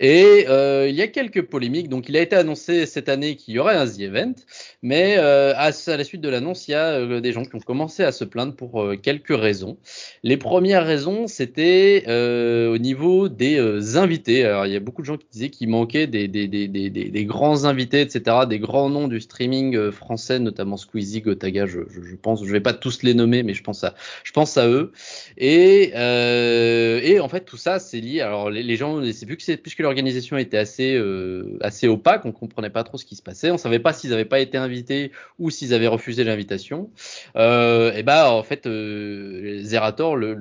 Et 0.00 0.46
euh, 0.48 0.88
il 0.88 0.94
y 0.94 1.02
a 1.02 1.08
quelques 1.08 1.42
polémiques. 1.42 1.88
Donc, 1.88 2.08
il 2.08 2.16
a 2.16 2.20
été 2.20 2.36
annoncé 2.36 2.86
cette 2.86 3.08
année 3.08 3.36
qu'il 3.36 3.54
y 3.54 3.58
aurait 3.58 3.76
un 3.76 3.86
The 3.86 4.00
Event, 4.00 4.34
mais 4.82 5.16
euh, 5.18 5.52
à, 5.56 5.70
la 5.86 6.04
suite 6.04 6.20
de 6.20 6.28
l'annonce, 6.28 6.68
il 6.68 6.72
y 6.72 6.74
a 6.74 6.92
euh, 6.92 7.20
des 7.20 7.32
gens 7.32 7.44
qui 7.44 7.54
ont 7.54 7.60
commencé 7.60 8.02
à 8.02 8.12
se 8.12 8.24
plaindre 8.24 8.54
pour 8.54 8.82
euh, 8.82 8.96
quelques 8.96 9.36
raisons. 9.36 9.78
Les 10.22 10.36
premières 10.36 10.84
raisons, 10.84 11.26
c'était 11.26 12.04
euh, 12.08 12.72
au 12.72 12.78
niveau 12.78 13.28
des 13.28 13.96
invités. 13.96 14.44
Alors, 14.44 14.66
il 14.66 14.72
y 14.72 14.76
a 14.76 14.80
beaucoup 14.80 15.02
de 15.02 15.06
gens 15.06 15.16
qui 15.16 15.26
disaient 15.30 15.50
qu'il 15.50 15.68
manquait 15.68 16.06
des, 16.06 16.28
des, 16.28 16.46
des, 16.48 16.68
des, 16.68 17.24
grands 17.24 17.64
invités, 17.64 18.00
etc., 18.00 18.38
des 18.48 18.58
grands 18.58 18.90
noms 18.90 19.08
du 19.08 19.20
streaming 19.20 19.90
français, 19.90 20.38
notamment 20.38 20.76
Squeezie, 20.76 21.22
Gotaga. 21.22 21.66
Je, 21.66 21.80
je, 21.88 22.02
je, 22.02 22.16
pense, 22.16 22.44
je 22.44 22.52
vais 22.52 22.60
pas 22.60 22.74
tous 22.74 23.02
les 23.02 23.14
nommer, 23.14 23.42
mais 23.42 23.54
je 23.54 23.62
pense 23.62 23.84
à, 23.84 23.94
je 24.24 24.32
pense 24.32 24.56
à 24.56 24.68
eux. 24.68 24.92
Et, 25.38 25.92
et 25.92 27.20
en 27.20 27.28
fait, 27.28 27.44
tout 27.44 27.56
ça, 27.56 27.78
c'est 27.78 28.00
lié. 28.00 28.20
Alors, 28.20 28.50
les, 28.50 28.62
les 28.62 28.76
gens, 28.76 29.00
c'est 29.12 29.26
plus 29.26 29.36
que 29.36 29.42
c'est 29.42 29.56
puisque 29.56 29.80
l'organisation 29.86 30.36
était 30.36 30.58
assez 30.58 30.94
euh, 30.96 31.58
assez 31.60 31.88
opaque, 31.88 32.24
on 32.24 32.32
comprenait 32.32 32.70
pas 32.70 32.84
trop 32.84 32.98
ce 32.98 33.04
qui 33.04 33.16
se 33.16 33.22
passait, 33.22 33.50
on 33.50 33.58
savait 33.58 33.78
pas 33.78 33.92
s'ils 33.92 34.12
avaient 34.12 34.24
pas 34.24 34.40
été 34.40 34.58
invités 34.58 35.12
ou 35.38 35.50
s'ils 35.50 35.72
avaient 35.74 35.86
refusé 35.86 36.24
l'invitation. 36.24 36.90
Euh, 37.36 37.92
et 37.92 38.02
bah 38.02 38.30
en 38.32 38.42
fait 38.42 38.66
euh, 38.66 39.60
Zerator, 39.62 40.16
le, 40.16 40.34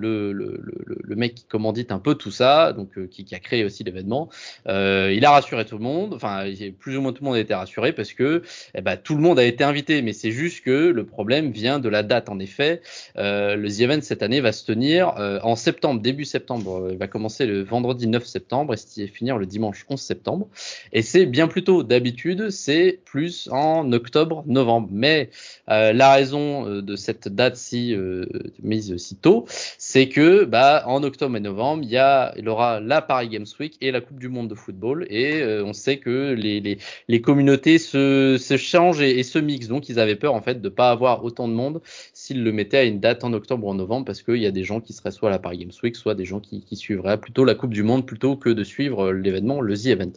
mec 1.16 1.36
qui 1.36 1.46
commandite 1.46 1.92
un 1.92 2.00
peu 2.00 2.16
tout 2.16 2.32
ça, 2.32 2.74
donc 2.74 2.98
euh, 2.98 3.08
qui, 3.08 3.34
a 3.34 3.40
créé 3.40 3.64
aussi 3.64 3.84
l'événement, 3.84 4.30
il 4.66 5.24
a 5.24 5.32
rassuré 5.32 5.66
tout 5.66 5.78
le 5.78 5.84
monde, 5.84 6.14
enfin 6.14 6.46
plus 6.80 6.98
ou 6.98 7.02
moins 7.02 7.14
tout 7.14 7.24
le 7.24 7.30
monde 7.30 7.38
a 7.38 7.40
été 7.40 7.54
rassuré 7.54 7.94
parce 7.94 8.14
que 8.14 8.42
eh 8.74 8.82
bah, 8.82 8.98
tout 8.98 9.16
le 9.16 9.22
monde 9.22 9.40
a 9.40 9.46
été 9.46 9.64
invité, 9.64 10.02
mais 10.02 10.14
c'est 10.14 10.32
juste 10.32 10.64
que 10.64 10.72
le 10.72 11.06
problème 11.06 11.52
vient 11.52 11.80
de 11.80 11.90
la 11.90 12.04
date. 12.04 12.30
En 12.30 12.40
effet, 12.40 12.82
le 13.16 13.68
The 13.68 13.82
Event 13.82 14.02
cette 14.02 14.24
année 14.24 14.42
va 14.42 14.52
se 14.52 14.66
tenir 14.66 15.14
en 15.44 15.56
septembre, 15.56 16.02
début 16.02 16.25
septembre, 16.25 16.90
il 16.92 16.98
va 16.98 17.08
commencer 17.08 17.46
le 17.46 17.64
vendredi 17.64 18.08
9 18.08 18.25
septembre 18.25 18.74
et 18.74 19.08
finir 19.08 19.35
le 19.38 19.46
dimanche 19.46 19.86
11 19.89 20.00
septembre. 20.00 20.48
Et 20.94 21.01
c'est 21.01 21.25
bien 21.25 21.48
plus 21.48 21.63
tôt. 21.63 21.84
D'habitude, 21.84 22.50
c'est 22.50 23.00
plus 23.06 23.50
en 23.51 23.92
octobre, 23.92 24.44
novembre. 24.48 24.89
Mais 24.92 25.30
euh, 25.70 25.94
la 25.94 26.13
raison 26.13 26.68
euh, 26.68 26.82
de 26.82 26.96
cette 26.96 27.27
date 27.27 27.56
si 27.58 27.94
euh, 27.94 28.25
mise 28.62 28.96
si 28.98 29.15
tôt, 29.15 29.46
c'est 29.77 30.10
que 30.10 30.46
bah, 30.46 30.84
en 30.86 31.04
octobre 31.04 31.36
et 31.36 31.39
novembre, 31.39 31.84
il 31.84 31.92
y 31.92 32.48
aura 32.48 32.80
la 32.80 33.01
Paris 33.01 33.30
Games 33.30 33.46
Week 33.60 33.77
et 33.82 33.92
la 33.92 34.01
Coupe 34.01 34.20
du 34.20 34.30
Monde 34.30 34.50
de 34.50 34.56
football. 34.56 35.06
Et 35.10 35.44
on 35.63 35.74
sait 35.74 35.98
que 35.98 36.34
les, 36.34 36.60
les, 36.60 36.77
les 37.08 37.22
communautés 37.22 37.77
se, 37.77 38.38
changent 38.58 39.01
et, 39.01 39.20
et, 39.20 39.24
se 39.24 39.39
mixent. 39.39 39.68
Donc, 39.68 39.89
ils 39.89 40.00
avaient 40.00 40.15
peur 40.15 40.34
en 40.34 40.42
fait 40.42 40.62
de 40.62 40.70
pas 40.70 40.92
avoir 40.92 41.24
autant 41.24 41.48
de 41.48 41.54
monde 41.54 41.82
s'ils 42.13 42.44
le 42.44 42.51
mettaient 42.51 42.77
à 42.77 42.84
une 42.84 43.00
date 43.00 43.24
en 43.24 43.34
octobre 43.34 43.65
ou 43.68 43.70
en 43.70 43.75
novembre, 43.75 44.06
parce 44.06 44.22
qu'il 44.22 44.38
y 44.38 44.46
a 44.46 44.51
des 44.51 44.63
gens 44.63 44.82
qui 44.82 44.94
seraient 44.94 45.12
soit 45.12 45.30
à 45.30 45.32
la 45.32 45.39
Paris 45.39 45.60
Games 45.60 45.72
Week, 45.84 45.96
soit 45.96 46.15
des 46.15 46.25
gens 46.25 46.39
qui, 46.39 46.62
qui 46.62 46.75
suivraient 46.75 47.20
plutôt 47.20 47.46
la 47.46 47.56
Coupe 47.56 47.74
du 47.74 47.84
Monde 47.84 48.06
plutôt 48.06 48.36
que 48.36 48.50
de 48.50 48.63
suivre 48.63 49.12
l'événement, 49.25 49.62
le 49.62 49.75
The 49.75 49.88
Event. 49.88 50.13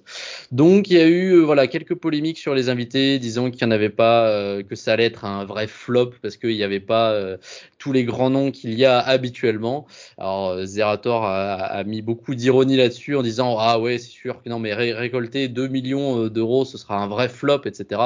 Donc 0.52 0.90
il 0.90 0.96
y 0.96 1.00
a 1.00 1.06
eu 1.06 1.32
euh, 1.32 1.40
voilà 1.40 1.66
quelques 1.66 1.94
polémiques 1.94 2.38
sur 2.38 2.54
les 2.54 2.68
invités, 2.68 3.18
disant 3.18 3.50
qu'il 3.50 3.66
n'y 3.66 3.72
en 3.72 3.74
avait 3.74 3.88
pas, 3.88 4.28
euh, 4.28 4.62
que 4.62 4.76
ça 4.76 4.92
allait 4.92 5.06
être 5.06 5.24
un 5.24 5.44
vrai 5.44 5.66
flop 5.66 6.12
parce 6.22 6.36
qu'il 6.36 6.54
n'y 6.54 6.62
avait 6.62 6.80
pas 6.80 7.12
euh, 7.12 7.36
tous 7.78 7.92
les 7.92 8.04
grands 8.04 8.30
noms 8.30 8.50
qu'il 8.50 8.75
y 8.75 8.85
a 8.85 8.99
habituellement. 8.99 9.87
Alors 10.18 10.64
Zerator 10.64 11.25
a, 11.25 11.54
a 11.54 11.85
mis 11.85 12.02
beaucoup 12.02 12.35
d'ironie 12.35 12.76
là-dessus 12.76 13.16
en 13.16 13.23
disant 13.23 13.56
ah 13.58 13.78
ouais 13.78 13.99
c'est 13.99 14.11
sûr 14.11 14.42
que 14.42 14.49
non 14.49 14.58
mais 14.58 14.75
récolter 14.75 15.49
2 15.49 15.68
millions 15.68 16.28
d'euros 16.28 16.64
ce 16.64 16.78
sera 16.78 16.99
un 16.99 17.08
vrai 17.08 17.28
flop 17.28 17.62
etc. 17.64 18.00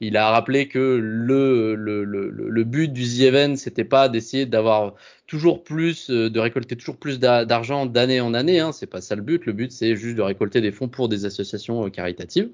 Il 0.00 0.16
a 0.16 0.30
rappelé 0.30 0.68
que 0.68 0.78
le, 0.78 1.74
le, 1.74 2.04
le, 2.04 2.30
le 2.30 2.64
but 2.64 2.92
du 2.92 3.04
The 3.04 3.20
Event 3.22 3.56
c'était 3.56 3.84
pas 3.84 4.08
d'essayer 4.08 4.46
d'avoir 4.46 4.94
toujours 5.32 5.64
plus, 5.64 6.10
euh, 6.10 6.28
de 6.28 6.38
récolter 6.38 6.76
toujours 6.76 6.98
plus 6.98 7.18
d'argent 7.18 7.86
d'année 7.86 8.20
en 8.20 8.34
année. 8.34 8.60
Hein, 8.60 8.72
c'est 8.72 8.86
pas 8.86 9.00
ça 9.00 9.14
le 9.14 9.22
but. 9.22 9.46
Le 9.46 9.54
but, 9.54 9.72
c'est 9.72 9.96
juste 9.96 10.16
de 10.16 10.20
récolter 10.20 10.60
des 10.60 10.72
fonds 10.72 10.88
pour 10.88 11.08
des 11.08 11.24
associations 11.24 11.86
euh, 11.86 11.88
caritatives. 11.88 12.50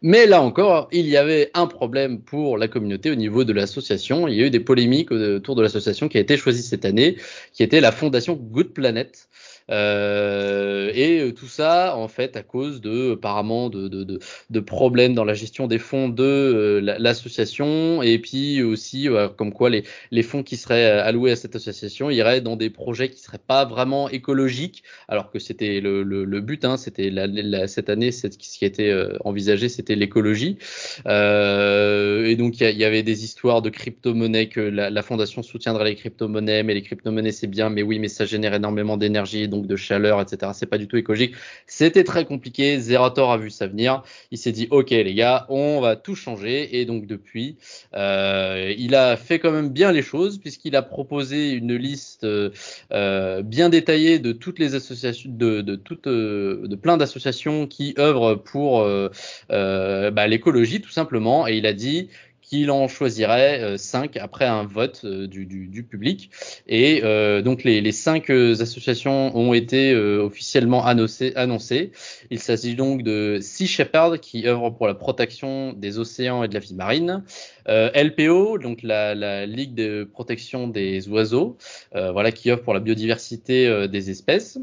Mais 0.00 0.26
là 0.26 0.42
encore, 0.42 0.88
il 0.92 1.08
y 1.08 1.16
avait 1.16 1.50
un 1.54 1.66
problème 1.66 2.20
pour 2.22 2.56
la 2.56 2.68
communauté 2.68 3.10
au 3.10 3.16
niveau 3.16 3.42
de 3.42 3.52
l'association. 3.52 4.28
Il 4.28 4.36
y 4.36 4.42
a 4.42 4.46
eu 4.46 4.50
des 4.50 4.60
polémiques 4.60 5.10
autour 5.10 5.56
de 5.56 5.62
l'association 5.62 6.08
qui 6.08 6.18
a 6.18 6.20
été 6.20 6.36
choisie 6.36 6.62
cette 6.62 6.84
année, 6.84 7.16
qui 7.52 7.64
était 7.64 7.80
la 7.80 7.90
fondation 7.90 8.34
Good 8.34 8.74
Planet. 8.74 9.27
Euh, 9.70 10.90
et 10.94 11.20
euh, 11.20 11.32
tout 11.32 11.46
ça, 11.46 11.96
en 11.96 12.08
fait, 12.08 12.36
à 12.36 12.42
cause 12.42 12.80
de 12.80 13.12
apparemment 13.12 13.68
de, 13.68 13.88
de, 13.88 14.04
de, 14.04 14.18
de 14.50 14.60
problèmes 14.60 15.14
dans 15.14 15.24
la 15.24 15.34
gestion 15.34 15.66
des 15.66 15.78
fonds 15.78 16.08
de 16.08 16.22
euh, 16.24 16.80
l'association, 16.98 18.02
et 18.02 18.18
puis 18.18 18.62
aussi 18.62 19.08
comme 19.36 19.52
quoi 19.52 19.70
les, 19.70 19.84
les 20.10 20.22
fonds 20.22 20.42
qui 20.42 20.56
seraient 20.56 20.84
alloués 20.84 21.32
à 21.32 21.36
cette 21.36 21.56
association 21.56 22.10
iraient 22.10 22.40
dans 22.40 22.56
des 22.56 22.70
projets 22.70 23.10
qui 23.10 23.20
seraient 23.20 23.38
pas 23.38 23.64
vraiment 23.64 24.08
écologiques, 24.08 24.82
alors 25.08 25.30
que 25.30 25.38
c'était 25.38 25.80
le, 25.80 26.02
le, 26.02 26.24
le, 26.24 26.40
but. 26.40 26.64
Hein, 26.64 26.76
c'était 26.76 27.10
la, 27.10 27.26
la, 27.26 27.68
cette 27.68 27.90
année, 27.90 28.12
ce 28.12 28.26
qui 28.28 28.64
était 28.64 28.94
envisagé, 29.24 29.68
c'était 29.68 29.96
l'écologie. 29.96 30.58
Et 31.06 32.36
donc 32.36 32.60
il 32.60 32.70
y, 32.70 32.74
y, 32.74 32.84
avait 32.84 33.02
des 33.02 33.24
histoires 33.24 33.62
de 33.62 33.70
crypto-monnaies 33.70 34.48
que 34.48 34.60
la, 34.60 34.90
la, 34.90 35.02
fondation 35.02 35.42
soutiendrait 35.42 35.84
les 35.84 35.94
crypto-monnaies, 35.94 36.62
mais 36.62 36.74
les 36.74 36.82
crypto-monnaies 36.82 37.32
c'est 37.32 37.46
bien, 37.46 37.70
mais 37.70 37.82
oui, 37.82 37.98
mais 37.98 38.08
ça 38.08 38.24
génère 38.24 38.54
énormément 38.54 38.96
d'énergie, 38.96 39.48
de 39.66 39.76
chaleur, 39.76 40.20
etc. 40.20 40.52
C'est 40.54 40.66
pas 40.66 40.78
du 40.78 40.88
tout 40.88 40.96
écologique. 40.96 41.34
C'était 41.66 42.04
très 42.04 42.24
compliqué. 42.24 42.78
Zerator 42.78 43.32
a 43.32 43.38
vu 43.38 43.50
ça 43.50 43.66
venir. 43.66 44.02
Il 44.30 44.38
s'est 44.38 44.52
dit, 44.52 44.68
ok 44.70 44.90
les 44.90 45.14
gars, 45.14 45.46
on 45.48 45.80
va 45.80 45.96
tout 45.96 46.14
changer. 46.14 46.78
Et 46.78 46.84
donc 46.84 47.06
depuis, 47.06 47.56
euh, 47.94 48.74
il 48.76 48.94
a 48.94 49.16
fait 49.16 49.38
quand 49.38 49.52
même 49.52 49.70
bien 49.70 49.92
les 49.92 50.02
choses 50.02 50.38
puisqu'il 50.38 50.76
a 50.76 50.82
proposé 50.82 51.50
une 51.50 51.74
liste 51.74 52.24
euh, 52.24 53.42
bien 53.42 53.68
détaillée 53.68 54.18
de 54.18 54.32
toutes 54.32 54.58
les 54.58 54.74
associations, 54.74 55.30
de, 55.32 55.60
de 55.60 55.76
toutes, 55.76 56.06
euh, 56.06 56.66
de 56.66 56.76
plein 56.76 56.96
d'associations 56.96 57.66
qui 57.66 57.94
œuvrent 57.98 58.36
pour 58.36 58.80
euh, 58.80 59.08
euh, 59.50 60.10
bah, 60.10 60.26
l'écologie 60.26 60.80
tout 60.80 60.90
simplement. 60.90 61.46
Et 61.46 61.56
il 61.56 61.66
a 61.66 61.72
dit 61.72 62.08
qu'il 62.48 62.70
en 62.70 62.88
choisirait 62.88 63.60
euh, 63.60 63.76
cinq 63.76 64.16
après 64.16 64.46
un 64.46 64.64
vote 64.64 65.02
euh, 65.04 65.26
du, 65.26 65.86
public. 65.88 66.30
Et 66.66 67.02
euh, 67.04 67.42
donc 67.42 67.62
les, 67.62 67.92
cinq 67.92 68.30
associations 68.30 69.36
ont 69.36 69.52
été 69.52 69.94
officiellement 69.94 70.84
annoncées. 70.84 71.92
Il 72.30 72.38
s'agit 72.38 72.74
donc 72.74 73.02
de 73.02 73.38
Sea 73.40 73.66
Shepherd 73.66 74.18
qui 74.18 74.46
œuvre 74.46 74.70
pour 74.70 74.86
la 74.86 74.94
protection 74.94 75.72
des 75.72 75.98
océans 75.98 76.42
et 76.42 76.48
de 76.48 76.54
la 76.54 76.60
vie 76.60 76.74
marine, 76.74 77.22
LPO 77.66 78.58
donc 78.58 78.82
la, 78.82 79.46
Ligue 79.46 79.74
de 79.74 80.04
protection 80.04 80.68
des 80.68 81.08
oiseaux, 81.08 81.56
voilà 81.92 82.32
qui 82.32 82.50
œuvre 82.50 82.62
pour 82.62 82.74
la 82.74 82.80
biodiversité 82.80 83.88
des 83.88 84.10
espèces 84.10 84.58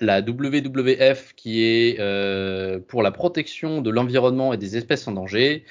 la 0.00 0.20
WWF 0.20 1.34
qui 1.36 1.62
est 1.62 2.00
euh, 2.00 2.78
pour 2.88 3.02
la 3.02 3.10
protection 3.10 3.82
de 3.82 3.90
l'environnement 3.90 4.52
et 4.52 4.56
des 4.56 4.76
espèces 4.76 5.06
en 5.06 5.12
danger, 5.12 5.64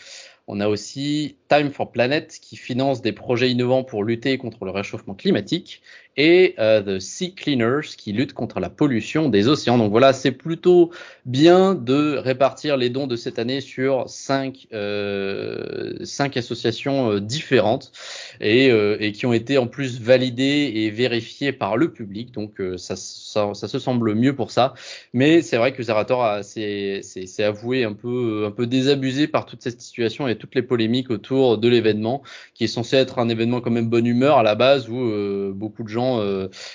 on 0.49 0.59
a 0.59 0.67
aussi 0.67 1.38
Time 1.49 1.71
for 1.71 1.91
Planet 1.91 2.39
qui 2.41 2.55
finance 2.55 3.01
des 3.01 3.11
projets 3.11 3.49
innovants 3.49 3.83
pour 3.83 4.03
lutter 4.03 4.37
contre 4.37 4.65
le 4.65 4.71
réchauffement 4.71 5.15
climatique 5.15 5.81
et 6.19 6.55
euh, 6.59 6.81
The 6.81 6.99
Sea 6.99 7.33
Cleaners 7.33 7.95
qui 7.97 8.11
lutte 8.11 8.33
contre 8.33 8.59
la 8.59 8.69
pollution 8.69 9.29
des 9.29 9.47
océans. 9.47 9.77
Donc 9.77 9.89
voilà, 9.89 10.11
c'est 10.11 10.33
plutôt 10.33 10.91
bien 11.25 11.75
de 11.75 12.17
répartir 12.17 12.75
les 12.75 12.89
dons 12.89 13.07
de 13.07 13.15
cette 13.15 13.39
année 13.39 13.61
sur 13.61 14.09
cinq, 14.09 14.67
euh, 14.73 15.93
associations 16.35 17.13
euh, 17.13 17.19
différentes 17.21 17.93
et, 18.41 19.11
qui 19.13 19.25
ont 19.25 19.33
été 19.33 19.57
en 19.57 19.67
plus 19.67 20.01
validées 20.01 20.71
et 20.75 20.89
vérifiées 20.89 21.53
par 21.53 21.77
le 21.77 21.91
public. 21.91 22.33
Donc 22.33 22.61
ça, 22.77 22.95
se 22.95 23.79
semble 23.79 24.13
mieux 24.13 24.35
pour 24.35 24.51
ça. 24.51 24.73
Mais 25.13 25.41
c'est 25.41 25.57
vrai 25.57 25.71
que 25.71 25.81
Zerator 25.81 26.43
s'est 26.43 27.01
avoué 27.39 27.85
un 27.85 27.93
peu 27.93 28.67
désabusé 28.67 29.27
par 29.27 29.45
toute 29.45 29.61
cette 29.61 29.81
situation 29.81 30.27
et 30.27 30.37
toutes 30.37 30.55
les 30.55 30.61
polémiques 30.61 31.09
autour 31.09 31.38
de 31.57 31.67
l'événement 31.67 32.23
qui 32.53 32.63
est 32.63 32.67
censé 32.67 32.95
être 32.95 33.19
un 33.19 33.29
événement 33.29 33.61
quand 33.61 33.71
même 33.71 33.89
bonne 33.89 34.05
humeur 34.05 34.37
à 34.37 34.43
la 34.43 34.55
base 34.55 34.89
où 34.89 35.53
beaucoup 35.53 35.83
de 35.83 35.87
gens 35.87 35.99
gens 35.99 36.21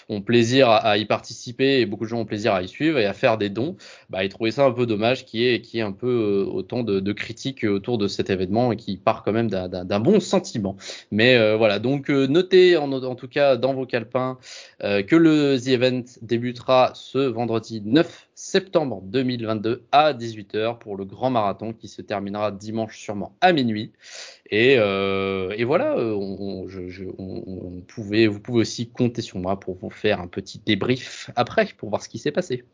ont 0.08 0.20
plaisir 0.20 0.68
à, 0.68 0.98
y 0.98 1.04
participer 1.06 1.80
et 1.80 1.86
beaucoup 1.86 2.04
de 2.04 2.10
gens 2.10 2.18
ont 2.18 2.24
plaisir 2.24 2.52
à 2.52 2.62
y 2.62 2.68
suivre 2.68 2.98
et 2.98 3.06
à 3.06 3.12
faire 3.12 3.38
des 3.38 3.48
dons, 3.48 3.76
bah, 4.10 4.24
ils 4.24 4.28
trouvaient 4.28 4.50
ça 4.50 4.64
un 4.64 4.70
peu 4.70 4.86
dommage 4.86 5.24
qu'il 5.24 5.40
y 5.40 5.48
ait, 5.48 5.60
qui 5.60 5.78
est 5.78 5.82
un 5.82 5.92
peu 5.92 6.46
autant 6.50 6.82
de, 6.82 7.00
de, 7.00 7.12
critiques 7.12 7.64
autour 7.64 7.98
de 7.98 8.08
cet 8.08 8.30
événement 8.30 8.72
et 8.72 8.76
qui 8.76 8.96
part 8.96 9.22
quand 9.22 9.32
même 9.32 9.48
d'un 9.48 10.00
bon 10.00 10.20
sentiment. 10.20 10.76
Mais 11.10 11.56
voilà, 11.56 11.78
donc 11.78 12.08
notez 12.08 12.76
en, 12.76 12.92
en, 12.92 13.14
tout 13.14 13.28
cas 13.28 13.56
dans 13.56 13.74
vos 13.74 13.86
calepins 13.86 14.38
que 14.84 15.16
le 15.16 15.58
The 15.58 15.68
Event 15.68 16.04
débutera 16.20 16.92
ce 16.94 17.18
vendredi 17.18 17.80
9 17.84 18.28
septembre 18.34 19.00
2022 19.04 19.84
à 19.92 20.12
18h 20.12 20.78
pour 20.78 20.96
le 20.96 21.04
grand 21.04 21.30
marathon 21.30 21.72
qui 21.72 21.88
se 21.88 22.02
terminera 22.02 22.50
dimanche 22.50 22.98
sûrement 22.98 23.36
à 23.40 23.52
minuit. 23.52 23.92
Et, 24.50 24.76
euh, 24.78 25.54
voilà, 25.64 25.96
euh, 25.96 26.12
on, 26.12 26.68
je, 26.68 27.04
pouvait, 27.88 28.26
vous 28.26 28.40
pouvez 28.40 28.60
aussi 28.60 28.88
compter 28.90 29.22
sur 29.22 29.38
moi 29.38 29.58
pour 29.58 29.76
vous 29.76 29.90
faire 29.90 30.20
un 30.20 30.28
petit 30.28 30.60
débrief 30.64 31.30
après 31.36 31.66
pour 31.76 31.88
voir 31.88 32.02
ce 32.02 32.08
qui 32.08 32.18
s'est 32.18 32.32
passé. 32.32 32.64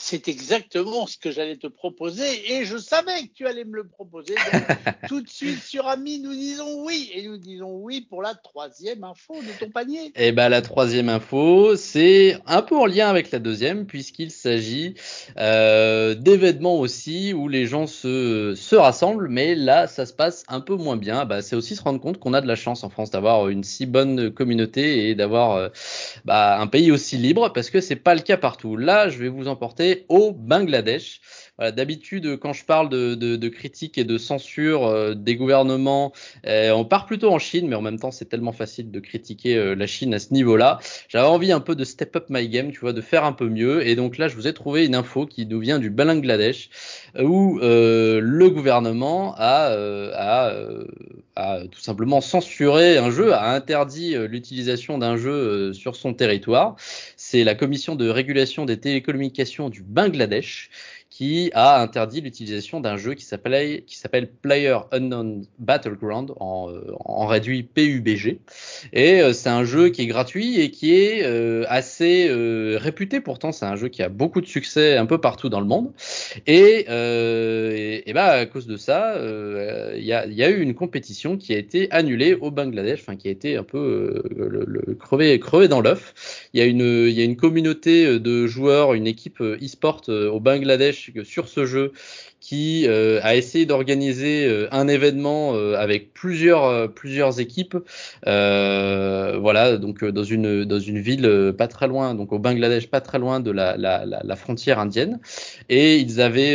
C'est 0.00 0.28
exactement 0.28 1.08
ce 1.08 1.18
que 1.18 1.32
j'allais 1.32 1.56
te 1.56 1.66
proposer 1.66 2.52
et 2.52 2.64
je 2.64 2.78
savais 2.78 3.22
que 3.22 3.32
tu 3.34 3.46
allais 3.48 3.64
me 3.64 3.74
le 3.74 3.84
proposer. 3.84 4.36
tout 5.08 5.20
de 5.20 5.28
suite 5.28 5.60
sur 5.60 5.88
Ami, 5.88 6.20
nous 6.20 6.32
disons 6.32 6.84
oui 6.84 7.10
et 7.12 7.26
nous 7.26 7.36
disons 7.36 7.72
oui 7.72 8.06
pour 8.08 8.22
la 8.22 8.34
troisième 8.34 9.02
info 9.02 9.34
de 9.34 9.58
ton 9.58 9.70
panier. 9.70 10.12
Eh 10.14 10.30
ben 10.30 10.48
la 10.48 10.62
troisième 10.62 11.08
info, 11.08 11.74
c'est 11.74 12.38
un 12.46 12.62
peu 12.62 12.76
en 12.76 12.86
lien 12.86 13.08
avec 13.08 13.32
la 13.32 13.40
deuxième 13.40 13.86
puisqu'il 13.86 14.30
s'agit 14.30 14.94
euh, 15.36 16.14
d'événements 16.14 16.78
aussi 16.78 17.32
où 17.32 17.48
les 17.48 17.66
gens 17.66 17.88
se, 17.88 18.54
se 18.54 18.76
rassemblent, 18.76 19.28
mais 19.28 19.56
là 19.56 19.88
ça 19.88 20.06
se 20.06 20.12
passe 20.12 20.44
un 20.46 20.60
peu 20.60 20.76
moins 20.76 20.96
bien. 20.96 21.24
Bah, 21.24 21.42
c'est 21.42 21.56
aussi 21.56 21.74
se 21.74 21.82
rendre 21.82 22.00
compte 22.00 22.18
qu'on 22.18 22.34
a 22.34 22.40
de 22.40 22.46
la 22.46 22.56
chance 22.56 22.84
en 22.84 22.88
France 22.88 23.10
d'avoir 23.10 23.48
une 23.48 23.64
si 23.64 23.84
bonne 23.84 24.30
communauté 24.30 25.08
et 25.08 25.16
d'avoir 25.16 25.56
euh, 25.56 25.68
bah, 26.24 26.60
un 26.60 26.68
pays 26.68 26.92
aussi 26.92 27.16
libre 27.16 27.52
parce 27.52 27.68
que 27.68 27.80
c'est 27.80 27.96
pas 27.96 28.14
le 28.14 28.20
cas 28.20 28.36
partout. 28.36 28.76
Là, 28.76 29.08
je 29.08 29.18
vais 29.18 29.28
vous 29.28 29.48
emporter 29.48 29.87
au 30.08 30.32
Bangladesh. 30.32 31.20
D'habitude, 31.58 32.36
quand 32.36 32.52
je 32.52 32.64
parle 32.64 32.88
de, 32.88 33.16
de, 33.16 33.34
de, 33.34 33.48
critique 33.48 33.98
et 33.98 34.04
de 34.04 34.16
censure 34.16 34.86
euh, 34.86 35.14
des 35.14 35.34
gouvernements, 35.34 36.12
euh, 36.46 36.70
on 36.70 36.84
part 36.84 37.04
plutôt 37.04 37.32
en 37.32 37.40
Chine, 37.40 37.66
mais 37.66 37.74
en 37.74 37.82
même 37.82 37.98
temps, 37.98 38.12
c'est 38.12 38.26
tellement 38.26 38.52
facile 38.52 38.92
de 38.92 39.00
critiquer 39.00 39.56
euh, 39.56 39.74
la 39.74 39.88
Chine 39.88 40.14
à 40.14 40.20
ce 40.20 40.32
niveau-là. 40.32 40.78
J'avais 41.08 41.26
envie 41.26 41.50
un 41.50 41.58
peu 41.58 41.74
de 41.74 41.82
step 41.82 42.14
up 42.14 42.26
my 42.28 42.48
game, 42.48 42.70
tu 42.70 42.78
vois, 42.78 42.92
de 42.92 43.00
faire 43.00 43.24
un 43.24 43.32
peu 43.32 43.48
mieux. 43.48 43.84
Et 43.84 43.96
donc 43.96 44.18
là, 44.18 44.28
je 44.28 44.36
vous 44.36 44.46
ai 44.46 44.54
trouvé 44.54 44.86
une 44.86 44.94
info 44.94 45.26
qui 45.26 45.46
nous 45.46 45.58
vient 45.58 45.80
du 45.80 45.90
Bangladesh, 45.90 46.70
où 47.18 47.58
le 47.60 48.48
gouvernement 48.48 49.34
a, 49.36 49.74
tout 51.70 51.80
simplement 51.80 52.20
censuré 52.20 52.98
un 52.98 53.10
jeu, 53.10 53.32
a 53.32 53.52
interdit 53.52 54.14
l'utilisation 54.14 54.98
d'un 54.98 55.16
jeu 55.16 55.72
sur 55.72 55.96
son 55.96 56.14
territoire. 56.14 56.76
C'est 57.30 57.44
la 57.44 57.54
commission 57.54 57.94
de 57.94 58.08
régulation 58.08 58.64
des 58.64 58.80
télécommunications 58.80 59.68
du 59.68 59.82
Bangladesh 59.82 60.70
qui 61.18 61.50
a 61.52 61.80
interdit 61.80 62.20
l'utilisation 62.20 62.78
d'un 62.78 62.96
jeu 62.96 63.14
qui 63.14 63.24
s'appelle 63.24 64.28
Player 64.40 64.76
Unknown 64.92 65.44
Battleground 65.58 66.30
en, 66.38 66.70
euh, 66.70 66.94
en 67.04 67.26
réduit 67.26 67.64
PUBG 67.64 68.38
et 68.92 69.20
euh, 69.20 69.32
c'est 69.32 69.48
un 69.48 69.64
jeu 69.64 69.88
qui 69.88 70.02
est 70.02 70.06
gratuit 70.06 70.60
et 70.60 70.70
qui 70.70 70.94
est 70.94 71.24
euh, 71.24 71.64
assez 71.66 72.30
réputé. 72.76 73.20
Pourtant 73.20 73.50
c'est 73.50 73.64
un 73.64 73.74
jeu 73.74 73.88
qui 73.88 74.00
a 74.04 74.08
beaucoup 74.08 74.40
de 74.40 74.46
succès 74.46 74.96
un 74.96 75.06
peu 75.06 75.18
partout 75.18 75.48
dans 75.48 75.58
le 75.58 75.66
monde. 75.66 75.90
Et 76.46 76.86
et, 76.88 78.08
et 78.08 78.12
bah 78.12 78.26
à 78.26 78.46
cause 78.46 78.68
de 78.68 78.76
ça 78.76 79.16
il 79.96 80.04
y 80.04 80.12
a, 80.12 80.24
y, 80.24 80.44
a, 80.44 80.50
eu 80.50 80.60
une 80.60 80.74
compétition 80.74 81.36
qui 81.36 81.52
a 81.52 81.58
été 81.58 81.90
annulée 81.90 82.34
au 82.34 82.52
Bangladesh 82.52 83.00
enfin 83.00 83.16
qui 83.16 83.26
a 83.26 83.32
été 83.32 83.56
un 83.56 83.64
peu 83.64 84.22
le, 84.36 84.64
le 84.64 84.94
crevé 84.94 85.40
crevé 85.40 85.66
dans 85.66 85.80
l'œuf. 85.80 86.46
Il 86.54 86.60
y 86.60 86.62
a 86.62 86.66
une 86.66 87.08
y 87.08 87.20
a 87.20 87.24
une 87.24 87.36
communauté 87.36 88.20
de 88.20 88.46
joueurs 88.46 88.94
une 88.94 89.08
équipe 89.08 89.40
e-sport 89.40 90.02
au 90.08 90.38
Bangladesh 90.38 91.07
sur 91.24 91.48
ce 91.48 91.66
jeu 91.66 91.92
qui 92.40 92.86
euh, 92.86 93.20
a 93.22 93.36
essayé 93.36 93.66
d'organiser 93.66 94.46
euh, 94.46 94.68
un 94.70 94.88
événement 94.88 95.54
euh, 95.54 95.74
avec 95.76 96.14
plusieurs 96.14 96.92
plusieurs 96.92 97.40
équipes 97.40 97.76
voilà 98.24 99.76
donc 99.76 100.04
dans 100.04 100.22
une 100.22 100.64
dans 100.64 100.78
une 100.78 100.98
ville 100.98 101.52
pas 101.56 101.68
très 101.68 101.88
loin 101.88 102.14
donc 102.14 102.32
au 102.32 102.38
Bangladesh 102.38 102.88
pas 102.88 103.00
très 103.00 103.18
loin 103.18 103.40
de 103.40 103.50
la, 103.50 103.76
la, 103.76 104.36
frontière 104.36 104.78
indienne. 104.78 105.20
Et 105.68 105.98
ils 105.98 106.20
avaient 106.20 106.54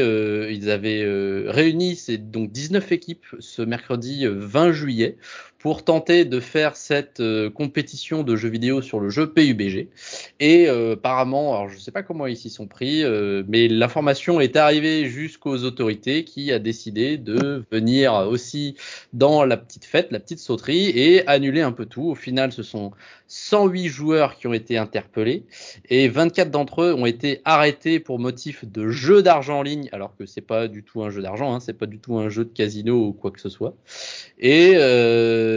ils 0.53 0.69
avaient 0.69 1.03
réuni 1.47 1.95
ces 1.95 2.17
donc 2.17 2.51
19 2.51 2.91
équipes 2.91 3.25
ce 3.39 3.61
mercredi 3.61 4.25
20 4.27 4.71
juillet 4.71 5.17
pour 5.63 5.85
tenter 5.85 6.25
de 6.25 6.41
faire 6.41 6.75
cette 6.75 7.21
euh, 7.21 7.49
compétition 7.49 8.23
de 8.23 8.35
jeux 8.35 8.49
vidéo 8.49 8.81
sur 8.81 8.99
le 8.99 9.09
jeu 9.09 9.31
PUBG. 9.31 9.87
Et 10.41 10.67
euh, 10.67 10.95
apparemment, 10.95 11.55
alors 11.55 11.69
je 11.69 11.75
ne 11.75 11.79
sais 11.79 11.91
pas 11.91 12.03
comment 12.03 12.27
ils 12.27 12.35
s'y 12.35 12.49
sont 12.49 12.67
pris, 12.67 13.01
euh, 13.01 13.43
mais 13.47 13.69
l'information 13.69 14.41
est 14.41 14.57
arrivée 14.57 15.05
jusqu'aux 15.05 15.63
autorités 15.63 16.25
qui 16.25 16.51
a 16.51 16.59
décidé 16.59 17.17
de 17.17 17.63
venir 17.71 18.13
aussi 18.29 18.75
dans 19.13 19.45
la 19.45 19.55
petite 19.55 19.85
fête, 19.85 20.11
la 20.11 20.19
petite 20.19 20.39
sauterie 20.39 20.89
et 20.89 21.25
annuler 21.29 21.61
un 21.61 21.71
peu 21.71 21.85
tout. 21.85 22.09
Au 22.09 22.15
final, 22.15 22.51
ce 22.51 22.61
sont 22.61 22.91
108 23.29 23.87
joueurs 23.87 24.37
qui 24.37 24.47
ont 24.47 24.53
été 24.53 24.77
interpellés 24.77 25.45
et 25.89 26.09
24 26.09 26.51
d'entre 26.51 26.81
eux 26.81 26.93
ont 26.93 27.05
été 27.05 27.41
arrêtés 27.45 28.01
pour 28.01 28.19
motif 28.19 28.65
de 28.65 28.89
jeu 28.89 29.23
d'argent 29.23 29.59
en 29.59 29.63
ligne, 29.63 29.87
alors 29.93 30.15
que 30.17 30.25
c'est 30.25 30.41
pas 30.41 30.67
du 30.67 30.83
tout 30.83 31.03
un 31.03 31.09
jeu 31.09 31.21
d'argent, 31.21 31.55
hein, 31.55 31.61
c'est 31.61 31.73
pas 31.73 31.85
du 31.85 31.99
tout 31.99 32.17
un 32.17 32.27
jeu 32.27 32.43
de 32.43 32.51
casino 32.51 33.07
ou 33.07 33.13
quoi 33.13 33.31
que 33.31 33.39
ce 33.39 33.49
soit. 33.49 33.75
Et 34.39 34.73
euh, 34.75 35.52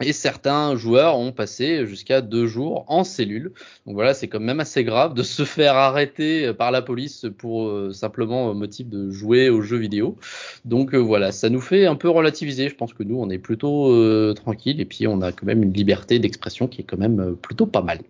et 0.00 0.12
certains 0.12 0.76
joueurs 0.76 1.18
ont 1.18 1.32
passé 1.32 1.86
jusqu'à 1.86 2.20
deux 2.20 2.46
jours 2.46 2.84
en 2.88 3.04
cellule. 3.04 3.52
Donc 3.86 3.94
voilà, 3.94 4.14
c'est 4.14 4.28
quand 4.28 4.40
même 4.40 4.60
assez 4.60 4.84
grave 4.84 5.14
de 5.14 5.22
se 5.22 5.44
faire 5.44 5.74
arrêter 5.74 6.52
par 6.52 6.70
la 6.70 6.82
police 6.82 7.26
pour 7.38 7.68
euh, 7.68 7.92
simplement 7.92 8.52
motif 8.54 8.88
de 8.88 9.10
jouer 9.10 9.48
aux 9.48 9.62
jeux 9.62 9.78
vidéo. 9.78 10.16
Donc 10.64 10.94
euh, 10.94 10.98
voilà, 10.98 11.32
ça 11.32 11.48
nous 11.48 11.60
fait 11.60 11.86
un 11.86 11.96
peu 11.96 12.10
relativiser. 12.10 12.68
Je 12.68 12.74
pense 12.74 12.92
que 12.92 13.02
nous, 13.02 13.18
on 13.18 13.30
est 13.30 13.38
plutôt 13.38 13.90
euh, 13.92 14.34
tranquille 14.34 14.80
et 14.80 14.84
puis 14.84 15.06
on 15.06 15.22
a 15.22 15.32
quand 15.32 15.46
même 15.46 15.62
une 15.62 15.72
liberté 15.72 16.18
d'expression 16.18 16.68
qui 16.68 16.82
est 16.82 16.84
quand 16.84 16.98
même 16.98 17.36
plutôt 17.36 17.66
pas 17.66 17.82
mal. 17.82 18.00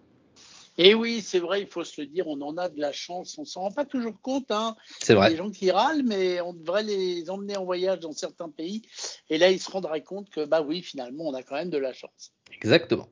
Et 0.78 0.94
oui, 0.94 1.22
c'est 1.22 1.38
vrai, 1.38 1.62
il 1.62 1.66
faut 1.66 1.84
se 1.84 2.00
le 2.00 2.06
dire, 2.06 2.26
on 2.28 2.40
en 2.42 2.56
a 2.58 2.68
de 2.68 2.80
la 2.80 2.92
chance, 2.92 3.38
on 3.38 3.44
s'en 3.44 3.62
rend 3.62 3.72
pas 3.72 3.84
toujours 3.84 4.20
compte. 4.20 4.50
Hein. 4.50 4.76
C'est 5.00 5.14
vrai. 5.14 5.28
Il 5.28 5.30
y 5.30 5.34
a 5.34 5.36
des 5.36 5.44
gens 5.44 5.50
qui 5.50 5.70
râlent, 5.70 6.02
mais 6.04 6.40
on 6.40 6.52
devrait 6.52 6.82
les 6.82 7.30
emmener 7.30 7.56
en 7.56 7.64
voyage 7.64 8.00
dans 8.00 8.12
certains 8.12 8.50
pays. 8.50 8.82
Et 9.30 9.38
là, 9.38 9.50
ils 9.50 9.60
se 9.60 9.70
rendraient 9.70 10.02
compte 10.02 10.28
que, 10.30 10.44
bah 10.44 10.60
oui, 10.60 10.82
finalement, 10.82 11.24
on 11.28 11.34
a 11.34 11.42
quand 11.42 11.54
même 11.54 11.70
de 11.70 11.78
la 11.78 11.92
chance. 11.92 12.32
Exactement. 12.52 13.08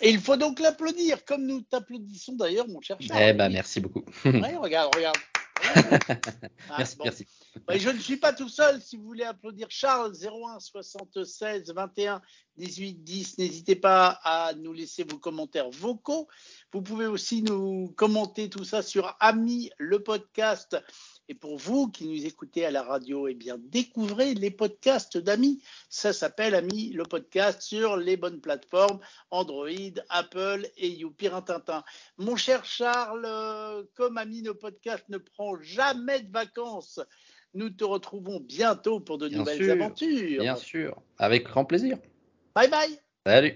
Et 0.00 0.10
il 0.10 0.20
faut 0.20 0.36
donc 0.36 0.60
l'applaudir, 0.60 1.24
comme 1.24 1.46
nous 1.46 1.60
t'applaudissons 1.62 2.34
d'ailleurs, 2.34 2.68
mon 2.68 2.80
cher 2.80 2.96
Charles. 3.00 3.22
Eh 3.22 3.32
ben, 3.32 3.48
merci 3.48 3.80
beaucoup. 3.80 4.04
ouais, 4.24 4.56
regarde, 4.56 4.94
regarde. 4.94 5.16
merci, 6.78 6.96
merci. 7.02 7.26
Bah, 7.66 7.76
je 7.76 7.90
ne 7.90 7.98
suis 7.98 8.16
pas 8.16 8.32
tout 8.32 8.48
seul. 8.48 8.80
Si 8.80 8.96
vous 8.96 9.04
voulez 9.04 9.24
applaudir 9.24 9.66
Charles, 9.70 10.12
01 10.12 10.60
76 10.60 11.72
21 11.74 12.22
18 12.56 13.04
10, 13.04 13.38
n'hésitez 13.38 13.76
pas 13.76 14.18
à 14.22 14.52
nous 14.54 14.72
laisser 14.72 15.04
vos 15.04 15.18
commentaires 15.18 15.70
vocaux. 15.70 16.28
Vous 16.72 16.82
pouvez 16.82 17.06
aussi 17.06 17.42
nous 17.42 17.92
commenter 17.96 18.48
tout 18.48 18.64
ça 18.64 18.82
sur 18.82 19.16
Ami 19.20 19.70
le 19.78 20.02
podcast 20.02 20.76
et 21.28 21.34
pour 21.34 21.58
vous 21.58 21.88
qui 21.88 22.06
nous 22.06 22.24
écoutez 22.24 22.64
à 22.64 22.70
la 22.70 22.82
radio, 22.82 23.28
eh 23.28 23.34
bien, 23.34 23.56
découvrez 23.58 24.34
les 24.34 24.50
podcasts 24.50 25.18
d'Ami. 25.18 25.62
Ça 25.90 26.12
s'appelle 26.12 26.54
Ami, 26.54 26.90
le 26.90 27.04
podcast 27.04 27.60
sur 27.60 27.96
les 27.96 28.16
bonnes 28.16 28.40
plateformes 28.40 28.98
Android, 29.30 29.68
Apple 30.08 30.66
et 30.78 30.88
Youpirintintin. 30.88 31.84
Mon 32.16 32.36
cher 32.36 32.64
Charles, 32.64 33.26
euh, 33.26 33.84
comme 33.94 34.16
Ami, 34.16 34.40
le 34.42 34.54
podcast 34.54 35.04
ne 35.10 35.18
prend 35.18 35.60
jamais 35.60 36.20
de 36.20 36.32
vacances. 36.32 37.00
Nous 37.54 37.70
te 37.70 37.84
retrouvons 37.84 38.40
bientôt 38.40 39.00
pour 39.00 39.18
de 39.18 39.28
nouvelles 39.28 39.70
aventures. 39.70 40.40
Bien 40.40 40.56
sûr, 40.56 41.00
avec 41.18 41.44
grand 41.44 41.64
plaisir. 41.64 41.98
Bye 42.54 42.70
bye. 42.70 42.98
Salut. 43.26 43.54